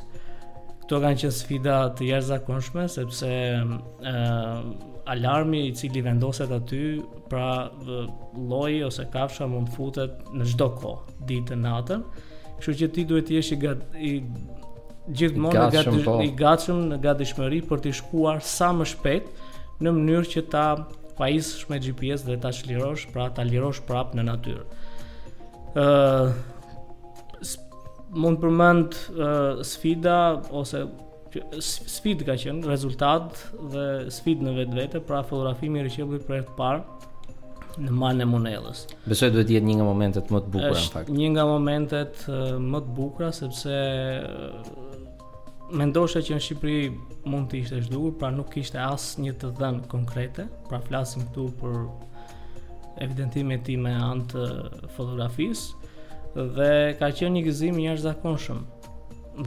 Kto 0.81 0.97
kanë 0.99 1.21
qenë 1.21 1.35
sfida 1.37 1.75
të 1.95 2.09
jashtëzakonshme 2.09 2.87
sepse 2.91 3.29
ë 3.29 3.61
uh, 3.61 4.89
alarmi 5.13 5.61
i 5.69 5.75
cili 5.77 6.01
vendoset 6.05 6.51
aty, 6.57 6.81
pra 7.31 7.45
lloji 7.85 8.81
ose 8.89 9.05
kafsha 9.13 9.47
mund 9.49 9.69
futet 9.77 10.19
në 10.33 10.49
çdo 10.55 10.67
kohë, 10.81 11.17
ditën, 11.29 11.63
natën. 11.69 12.03
Kështu 12.61 12.73
që 12.77 12.87
ti 12.93 13.03
duhet 13.09 13.25
të 13.27 13.35
jesh 13.39 13.49
i 13.57 14.11
gjithmonë 15.09 15.65
i 15.65 15.75
gatshëm, 15.75 15.99
po. 16.05 16.15
i 16.21 16.27
gatshëm 16.37 16.81
në 16.91 16.99
gatishmëri 17.03 17.61
për 17.71 17.79
të 17.85 17.93
shkuar 17.99 18.41
sa 18.45 18.67
më 18.77 18.85
shpejt 18.93 19.45
në 19.81 19.93
mënyrë 19.97 20.29
që 20.35 20.43
ta 20.53 20.61
pajisësh 21.17 21.65
me 21.71 21.79
GPS 21.85 22.25
dhe 22.27 22.35
ta 22.43 22.51
çlirosh, 22.53 23.07
pra 23.15 23.25
ta 23.37 23.45
lirosh 23.49 23.81
prapë 23.89 24.19
në 24.19 24.27
natyrë. 24.29 24.65
ë 25.81 25.85
uh, 26.27 26.33
mund 28.21 28.37
të 28.37 28.43
përmend 28.43 28.93
uh, 28.93 29.63
sfida 29.71 30.17
ose 30.61 30.85
sfid 31.65 32.25
ka 32.27 32.35
qenë 32.41 32.67
rezultat 32.67 33.39
dhe 33.73 33.85
sfid 34.17 34.43
në 34.45 34.55
vetvete, 34.61 35.01
pra 35.09 35.23
fotografimi 35.23 35.79
i 35.81 35.85
rrecëllit 35.87 36.27
për 36.27 36.45
të 36.49 36.57
parë 36.61 37.09
në 37.79 37.91
malin 37.95 38.25
e 38.25 38.27
monellës. 38.27 38.85
Besoj 39.07 39.29
duhet 39.35 39.51
jetë 39.53 39.65
një 39.67 39.75
nga 39.79 39.87
momentet 39.87 40.31
më 40.33 40.41
të 40.43 40.51
bukura 40.55 40.79
në 40.81 40.91
fakt. 40.95 41.11
Një 41.15 41.29
nga 41.35 41.45
momentet 41.47 42.23
më 42.71 42.81
të 42.85 42.95
bukura 42.97 43.31
sepse 43.35 43.75
mendosha 45.79 46.19
që 46.21 46.35
në 46.35 46.43
Shqipëri 46.45 46.91
mund 47.31 47.51
të 47.53 47.61
ishte 47.63 47.81
zhdukur, 47.85 48.15
pra 48.19 48.31
nuk 48.35 48.49
kishte 48.51 48.79
asë 48.81 49.21
një 49.23 49.35
të 49.41 49.53
dhenë 49.59 49.87
konkrete, 49.91 50.47
pra 50.67 50.81
flasim 50.87 51.23
këtu 51.29 51.45
për 51.61 51.77
evidentime 53.05 53.59
ti 53.63 53.77
me 53.79 53.93
antë 53.95 54.45
fotografisë, 54.97 55.87
dhe 56.57 56.69
ka 56.99 57.11
qenë 57.15 57.37
një 57.37 57.45
gëzim 57.47 57.79
një 57.79 57.93
është 57.95 58.07
zakonshëm, 58.09 58.61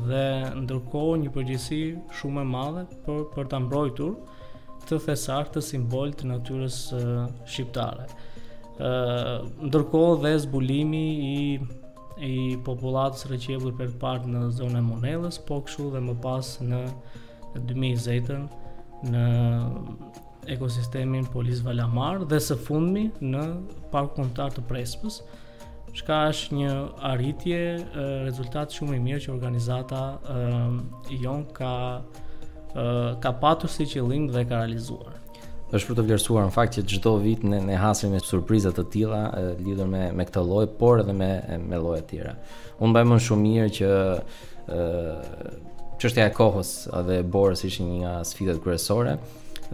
dhe 0.09 0.25
ndërkohë 0.63 1.19
një 1.27 1.35
përgjësi 1.35 1.83
shumë 2.21 2.41
e 2.47 2.51
madhe 2.55 2.87
për, 3.05 3.21
për 3.35 3.51
të 3.53 3.61
mbrojtur, 3.67 4.17
uh, 4.17 4.34
këtë 4.85 4.97
thesar 5.09 5.49
të 5.53 5.61
simbol 5.65 6.11
të 6.19 6.27
natyrës 6.29 6.79
uh, 6.93 7.25
shqiptare. 7.49 8.05
Uh, 8.75 9.47
ndërkohë 9.69 10.21
dhe 10.27 10.35
zbulimi 10.45 11.07
i 11.31 11.41
i 12.25 12.35
popullatës 12.63 13.25
rëqevur 13.27 13.73
për 13.75 13.95
partë 13.99 14.29
në 14.31 14.43
zonë 14.61 14.79
e 14.79 14.83
Monelës, 14.87 15.41
po 15.49 15.57
këshu 15.67 15.89
dhe 15.97 16.03
më 16.05 16.13
pas 16.23 16.47
në 16.63 16.79
2010-ën 17.57 18.45
në 19.11 19.25
ekosistemin 20.55 21.27
Polis 21.35 21.65
Valamar 21.67 22.23
dhe 22.31 22.39
së 22.45 22.55
fundmi 22.69 23.09
në 23.33 23.43
parkë 23.91 24.15
kontar 24.21 24.55
të 24.55 24.63
Prespës, 24.71 25.19
shka 25.99 26.21
është 26.31 26.61
një 26.61 26.77
arritje, 27.11 27.59
rezultat 28.29 28.79
shumë 28.79 28.95
i 28.95 29.03
mirë 29.09 29.25
që 29.27 29.35
organizata 29.35 30.05
e, 30.23 30.39
jon 31.27 31.43
ka 31.59 31.73
ka 33.21 33.33
patur 33.41 33.69
si 33.71 33.87
qëllim 33.87 34.27
dhe 34.33 34.43
ka 34.49 34.59
realizuar 34.65 35.21
është 35.75 35.89
për 35.91 35.97
të 35.99 36.03
vlerësuar 36.07 36.45
në 36.49 36.53
fakt 36.55 36.77
që 36.77 36.83
çdo 36.99 37.13
vit 37.23 37.43
ne 37.47 37.59
ne 37.65 37.75
hasim 37.81 38.11
me 38.15 38.21
surpriza 38.23 38.71
të 38.77 38.85
tilla 38.95 39.21
lidhur 39.63 39.87
me 39.91 40.11
me 40.15 40.23
këtë 40.29 40.43
lloj, 40.47 40.67
por 40.79 41.01
edhe 41.03 41.15
me 41.17 41.33
me 41.65 41.79
lloje 41.83 42.03
të 42.07 42.11
tjera. 42.13 42.35
Unë 42.79 42.93
mbaj 42.93 43.05
më 43.11 43.19
shumë 43.27 43.47
mirë 43.47 43.73
që 43.75 43.91
ë 44.69 46.03
çështja 46.03 46.29
e 46.31 46.35
kohës 46.37 46.71
dhe 47.09 47.19
borës 47.37 47.65
ishte 47.67 47.87
një 47.89 47.97
nga 48.05 48.13
sfidat 48.31 48.61
kryesore 48.63 49.17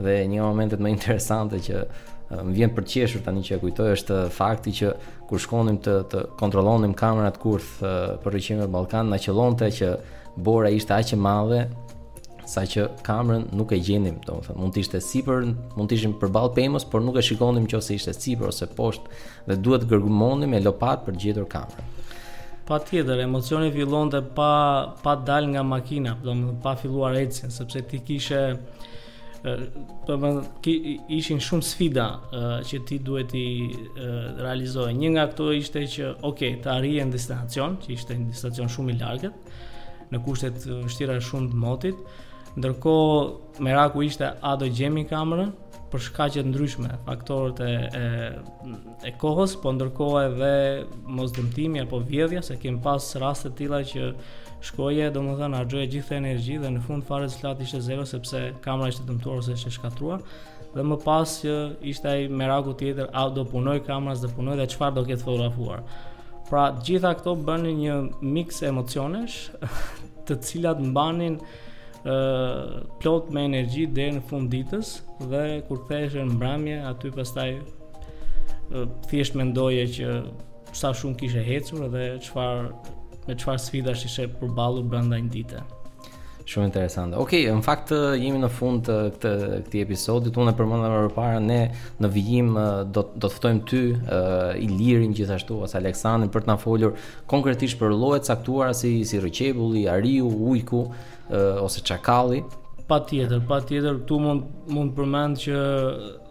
dhe 0.00 0.14
një 0.32 0.40
momentet 0.46 0.80
më 0.80 0.94
interesante 0.94 1.60
që 1.68 1.82
më 2.46 2.56
vjen 2.56 2.72
për 2.76 2.86
të 2.88 2.94
qeshur 2.96 3.24
tani 3.26 3.44
që 3.44 3.56
e 3.56 3.60
kujtoj 3.66 3.90
është 3.98 4.22
fakti 4.38 4.72
që 4.80 4.94
kur 5.28 5.42
shkonim 5.46 5.82
të 5.86 5.98
të 6.12 6.24
kontrollonim 6.40 6.96
kamerat 7.04 7.36
kurth 7.44 7.76
për 7.84 8.30
rrugën 8.38 8.64
e 8.64 8.70
Ballkanit 8.76 9.12
na 9.12 9.20
qellonte 9.26 9.68
që 9.80 9.94
bora 10.48 10.72
ishte 10.80 10.96
aq 10.96 11.12
e 11.16 11.20
madhe 11.28 11.64
sa 12.50 12.64
që 12.66 12.86
kamrën 13.06 13.44
nuk 13.54 13.70
e 13.70 13.78
gjenim 13.84 14.16
domethënë 14.26 14.58
mund 14.58 14.74
të 14.74 14.82
ishte 14.82 15.00
sipër, 15.04 15.44
mund 15.78 15.90
të 15.90 15.96
ishim 16.00 16.16
përball 16.20 16.50
pemës, 16.56 16.86
por 16.90 17.02
nuk 17.04 17.20
e 17.20 17.22
që 17.22 17.78
ose 17.78 17.94
ishte 17.96 18.14
sipër 18.16 18.50
ose 18.50 18.66
poshtë 18.74 19.20
dhe 19.50 19.56
duhet 19.66 19.84
gërgumonim 19.90 20.50
me 20.50 20.60
lopat 20.64 21.04
për 21.06 21.14
të 21.18 21.24
gjetur 21.26 21.48
pa 21.54 21.62
Patjetër 22.70 23.18
emocioni 23.24 23.70
fillonte 23.74 24.20
pa 24.34 24.50
pa 25.02 25.16
dal 25.28 25.48
nga 25.54 25.62
makina, 25.66 26.12
domethënë 26.22 26.60
pa 26.62 26.74
filluar 26.78 27.16
ecin, 27.18 27.50
sepse 27.50 27.82
ti 27.90 27.98
kishe 28.06 28.40
ëh 28.54 28.56
po 30.04 30.16
ishin 31.16 31.38
shumë 31.40 31.64
sfida 31.64 32.06
që 32.68 32.80
ti 32.86 32.98
duhet 33.02 33.30
i 33.40 33.46
realizoje. 34.38 34.92
Një 35.00 35.10
nga 35.14 35.24
ato 35.30 35.46
ishte 35.56 35.82
që 35.94 36.10
ok, 36.30 36.42
të 36.66 36.74
në 36.86 37.08
destinacion, 37.14 37.78
që 37.82 37.94
ishte 37.96 38.18
një 38.20 38.28
destinacion 38.34 38.70
shumë 38.74 38.94
i 38.94 38.98
largët 39.00 39.54
në 40.12 40.20
kushtet 40.26 40.62
vështira 40.86 41.16
shumë 41.24 41.50
të 41.54 41.60
motit. 41.62 42.26
Ndërkohë 42.58 43.62
meraku 43.62 44.02
ishte 44.08 44.26
a 44.42 44.52
do 44.58 44.66
gjemi 44.74 45.04
kamerën 45.06 45.50
për 45.90 46.02
shkaqe 46.06 46.42
të 46.42 46.50
ndryshme, 46.50 46.88
faktorët 47.06 47.60
e, 47.62 47.68
e 47.70 49.06
e 49.08 49.12
kohës, 49.22 49.54
po 49.62 49.72
ndërkohë 49.74 50.20
edhe 50.24 50.50
mosdëmtimi 51.18 51.82
apo 51.84 52.00
vjedhja 52.10 52.42
se 52.46 52.56
kem 52.62 52.78
pas 52.82 53.06
raste 53.22 53.50
të 53.50 53.56
tilla 53.60 53.80
që 53.92 54.08
shkoje, 54.68 55.08
domethënë 55.14 55.58
harxoje 55.60 55.90
gjithë 55.94 56.16
energji 56.18 56.58
dhe 56.62 56.70
në 56.74 56.82
fund 56.86 57.06
fare 57.08 57.28
zlat 57.34 57.62
ishte 57.64 57.80
zero 57.86 58.04
sepse 58.10 58.42
kamera 58.66 58.90
ishte 58.94 59.06
dëmtuar 59.08 59.40
ose 59.42 59.54
ishte 59.58 59.72
shkatruar. 59.78 60.22
Dhe 60.74 60.82
më 60.86 61.00
pas 61.06 61.32
që 61.42 61.54
ishte 61.90 62.06
ai 62.10 62.28
meraku 62.38 62.74
tjetër, 62.82 63.08
a 63.12 63.28
do 63.34 63.46
punoj 63.50 63.78
kamera 63.86 64.14
dhe 64.22 64.30
punoj 64.34 64.58
dhe 64.60 64.68
çfarë 64.74 64.96
do 64.98 65.06
ketë 65.08 65.26
fotografuar. 65.26 65.82
Pra, 66.50 66.68
gjitha 66.86 67.14
këto 67.18 67.34
bënë 67.48 67.72
një 67.78 67.96
mix 68.34 68.62
emocionesh, 68.66 69.40
të 70.30 70.38
cilat 70.46 70.82
mbanin 70.90 71.40
ë 72.00 72.84
plot 73.00 73.28
me 73.34 73.42
energji 73.44 73.84
deri 73.92 74.14
në 74.16 74.22
fund 74.30 74.48
ditës 74.54 74.92
dhe 75.28 75.42
kur 75.68 75.82
kthehesh 75.84 76.14
në 76.16 76.24
mbrëmje 76.30 76.76
aty 76.92 77.10
pastaj 77.16 77.50
thjesht 79.10 79.36
mendoje 79.36 79.84
që 79.98 80.08
sa 80.80 80.94
shumë 80.96 81.20
kishe 81.24 81.42
hecur 81.50 81.84
dhe 81.92 82.06
çfarë 82.24 82.94
me 83.26 83.36
çfarë 83.36 83.66
sfidash 83.66 84.06
ishe 84.08 84.30
përballur 84.40 84.88
brenda 84.92 85.18
një 85.20 85.30
dite. 85.36 85.60
Shumë 86.50 86.66
interesante. 86.66 87.14
Okej, 87.22 87.44
okay, 87.46 87.54
në 87.54 87.62
fakt 87.62 87.92
jemi 88.18 88.40
në 88.42 88.48
fund 88.50 88.80
të 88.82 88.94
këtë 89.14 89.30
këtij 89.68 89.82
episodit. 89.84 90.34
Unë 90.40 90.50
e 90.54 90.56
përmenda 90.58 90.88
më 90.90 91.10
parë 91.14 91.38
ne 91.44 91.58
në 92.02 92.10
vijim 92.14 92.50
do 92.90 93.04
do 93.06 93.28
të 93.28 93.30
ftojmë 93.36 93.62
ty 93.70 93.82
uh, 93.94 94.64
Ilirin 94.64 95.14
gjithashtu 95.14 95.60
ose 95.62 95.76
Aleksandrin 95.78 96.32
për 96.34 96.42
të 96.46 96.50
na 96.50 96.56
folur 96.58 96.96
konkretisht 97.30 97.78
për 97.78 97.94
llojet 97.94 98.26
caktuara 98.26 98.74
si 98.74 98.96
si 99.06 99.20
rrëqebulli, 99.22 99.84
ariu, 99.94 100.30
ujku 100.50 100.80
uh, 100.88 101.60
ose 101.62 101.84
çakalli. 101.86 102.42
Patjetër, 102.90 103.44
patjetër 103.46 104.00
këtu 104.00 104.18
mund 104.18 104.48
mund 104.74 104.90
të 104.90 104.98
përmend 104.98 105.38
që 105.44 105.62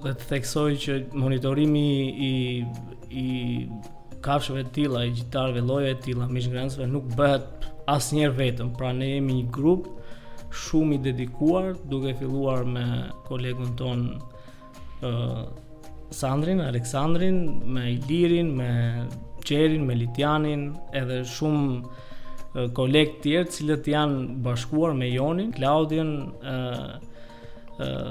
dhe 0.03 0.17
të 0.19 0.27
theksoj 0.33 0.73
që 0.83 0.97
monitorimi 1.15 1.87
i 2.25 2.33
i 3.09 3.29
kafshëve 4.19 4.65
të 4.67 4.73
tilla, 4.75 5.05
i 5.07 5.13
gjitarëve, 5.15 5.61
llojeve 5.63 5.95
të 5.95 6.05
tilla, 6.09 6.27
mishgrënësve 6.29 6.85
nuk 6.91 7.07
bëhet 7.17 7.69
asnjëherë 7.89 8.35
vetëm. 8.37 8.73
Pra 8.77 8.91
ne 8.93 9.07
jemi 9.15 9.37
një 9.37 9.45
grup 9.55 9.87
shumë 10.51 10.95
i 10.97 11.03
dedikuar 11.09 11.73
duke 11.89 12.13
filluar 12.19 12.65
me 12.65 12.85
kolegun 13.27 13.75
ton 13.77 14.05
uh, 15.05 15.43
Sandrin, 16.09 16.59
Aleksandrin, 16.61 17.61
me 17.69 17.91
Ilirin, 17.95 18.55
me 18.57 18.69
Qerin, 19.45 19.83
me 19.85 19.93
Litianin, 19.95 20.73
edhe 20.93 21.19
shumë 21.27 21.77
uh, 21.83 22.65
kolegë 22.77 23.19
tjerë 23.25 23.53
cilët 23.55 23.89
janë 23.93 24.41
bashkuar 24.47 24.95
me 24.97 25.11
Jonin, 25.13 25.51
Klaudin, 25.53 26.15
uh, 26.41 26.97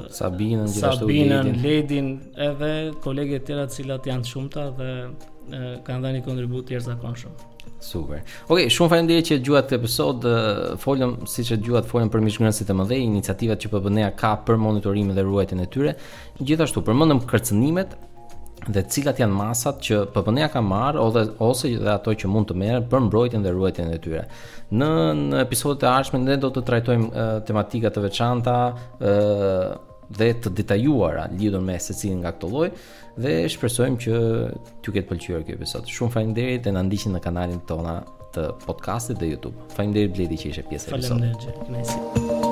Sabinën 0.09 0.63
gjithashtu 0.65 1.05
Sabinën, 1.05 1.29
Ledin 1.29 1.59
Sabinën, 1.59 1.61
Ledin 1.61 2.07
edhe 2.41 3.01
kolege 3.05 3.43
tjera 3.45 3.67
cilat 3.69 4.07
janë 4.09 4.25
të 4.25 4.31
shumëta 4.33 4.63
dhe 4.79 5.83
kanë 5.85 6.01
dhe 6.07 6.15
një 6.17 6.23
kontribut 6.25 6.71
tjerë 6.71 6.87
zakon 6.87 7.19
shumë 7.21 7.48
Super. 7.81 8.23
Okej, 8.49 8.65
okay, 8.67 8.73
shumë 8.75 8.91
faleminderit 8.91 9.29
që 9.29 9.37
dëgjuat 9.39 9.67
këtë 9.69 9.77
episod. 9.79 10.27
Folëm 10.83 11.13
siç 11.31 11.53
e 11.55 11.59
dëgjuat 11.63 11.87
folëm 11.91 12.11
për 12.11 12.25
mishgrënësit 12.27 12.67
të 12.69 12.75
mëdhenj, 12.79 13.05
iniciativat 13.07 13.63
që 13.65 13.71
PPN-a 13.75 14.11
ka 14.19 14.33
për 14.49 14.59
monitorimin 14.63 15.15
dhe 15.17 15.25
ruajtjen 15.27 15.63
e 15.63 15.69
tyre. 15.71 15.95
Gjithashtu 16.43 16.83
përmendëm 16.89 17.23
kërcënimet 17.31 17.95
dhe 18.75 18.83
cilat 18.91 19.21
janë 19.23 19.37
masat 19.39 19.79
që 19.87 20.01
PPN-a 20.17 20.49
ka 20.53 20.63
marrë 20.67 21.05
ose 21.07 21.23
ose 21.47 21.71
dhe 21.79 21.93
ato 21.93 22.17
që 22.23 22.31
mund 22.33 22.51
të 22.51 22.59
merren 22.59 22.89
për 22.91 23.05
mbrojtjen 23.07 23.47
dhe 23.47 23.55
ruajtjen 23.55 23.95
e 23.95 24.01
tyre. 24.03 24.25
Në, 24.75 24.89
në 25.31 25.43
episodet 25.47 25.87
e 25.87 25.93
ardhshme 25.93 26.21
ne 26.27 26.37
do 26.43 26.51
të 26.55 26.65
trajtojmë 26.73 27.07
uh, 27.15 27.29
tematika 27.49 27.95
të 27.95 28.09
veçanta, 28.09 28.57
ë 28.99 29.15
uh, 29.21 29.77
dhe 30.17 30.29
të 30.43 30.53
detajuara 30.63 31.27
lidhur 31.39 31.61
me 31.65 31.79
secilin 31.81 32.23
nga 32.23 32.33
këto 32.37 32.51
lloj 32.53 32.69
dhe 33.21 33.35
shpresojmë 33.53 34.01
që 34.05 34.19
t'ju 34.85 34.97
ketë 34.97 35.09
pëlqyer 35.11 35.47
ky 35.49 35.57
episod. 35.59 35.89
Shumë 35.91 36.15
faleminderit 36.17 36.67
që 36.69 36.75
na 36.79 36.85
ndiqni 36.89 37.15
në 37.17 37.25
kanalin 37.25 37.61
tona 37.71 37.99
të 38.37 38.49
podcastit 38.67 39.21
dhe 39.21 39.33
YouTube. 39.35 39.57
Faleminderit 39.77 40.15
Bledi 40.17 40.41
që 40.45 40.53
ishe 40.55 40.67
pjesë 40.71 40.93
e 40.93 40.97
episodit. 40.99 41.47
Faleminderit. 41.49 41.75
Mersi. 41.77 42.48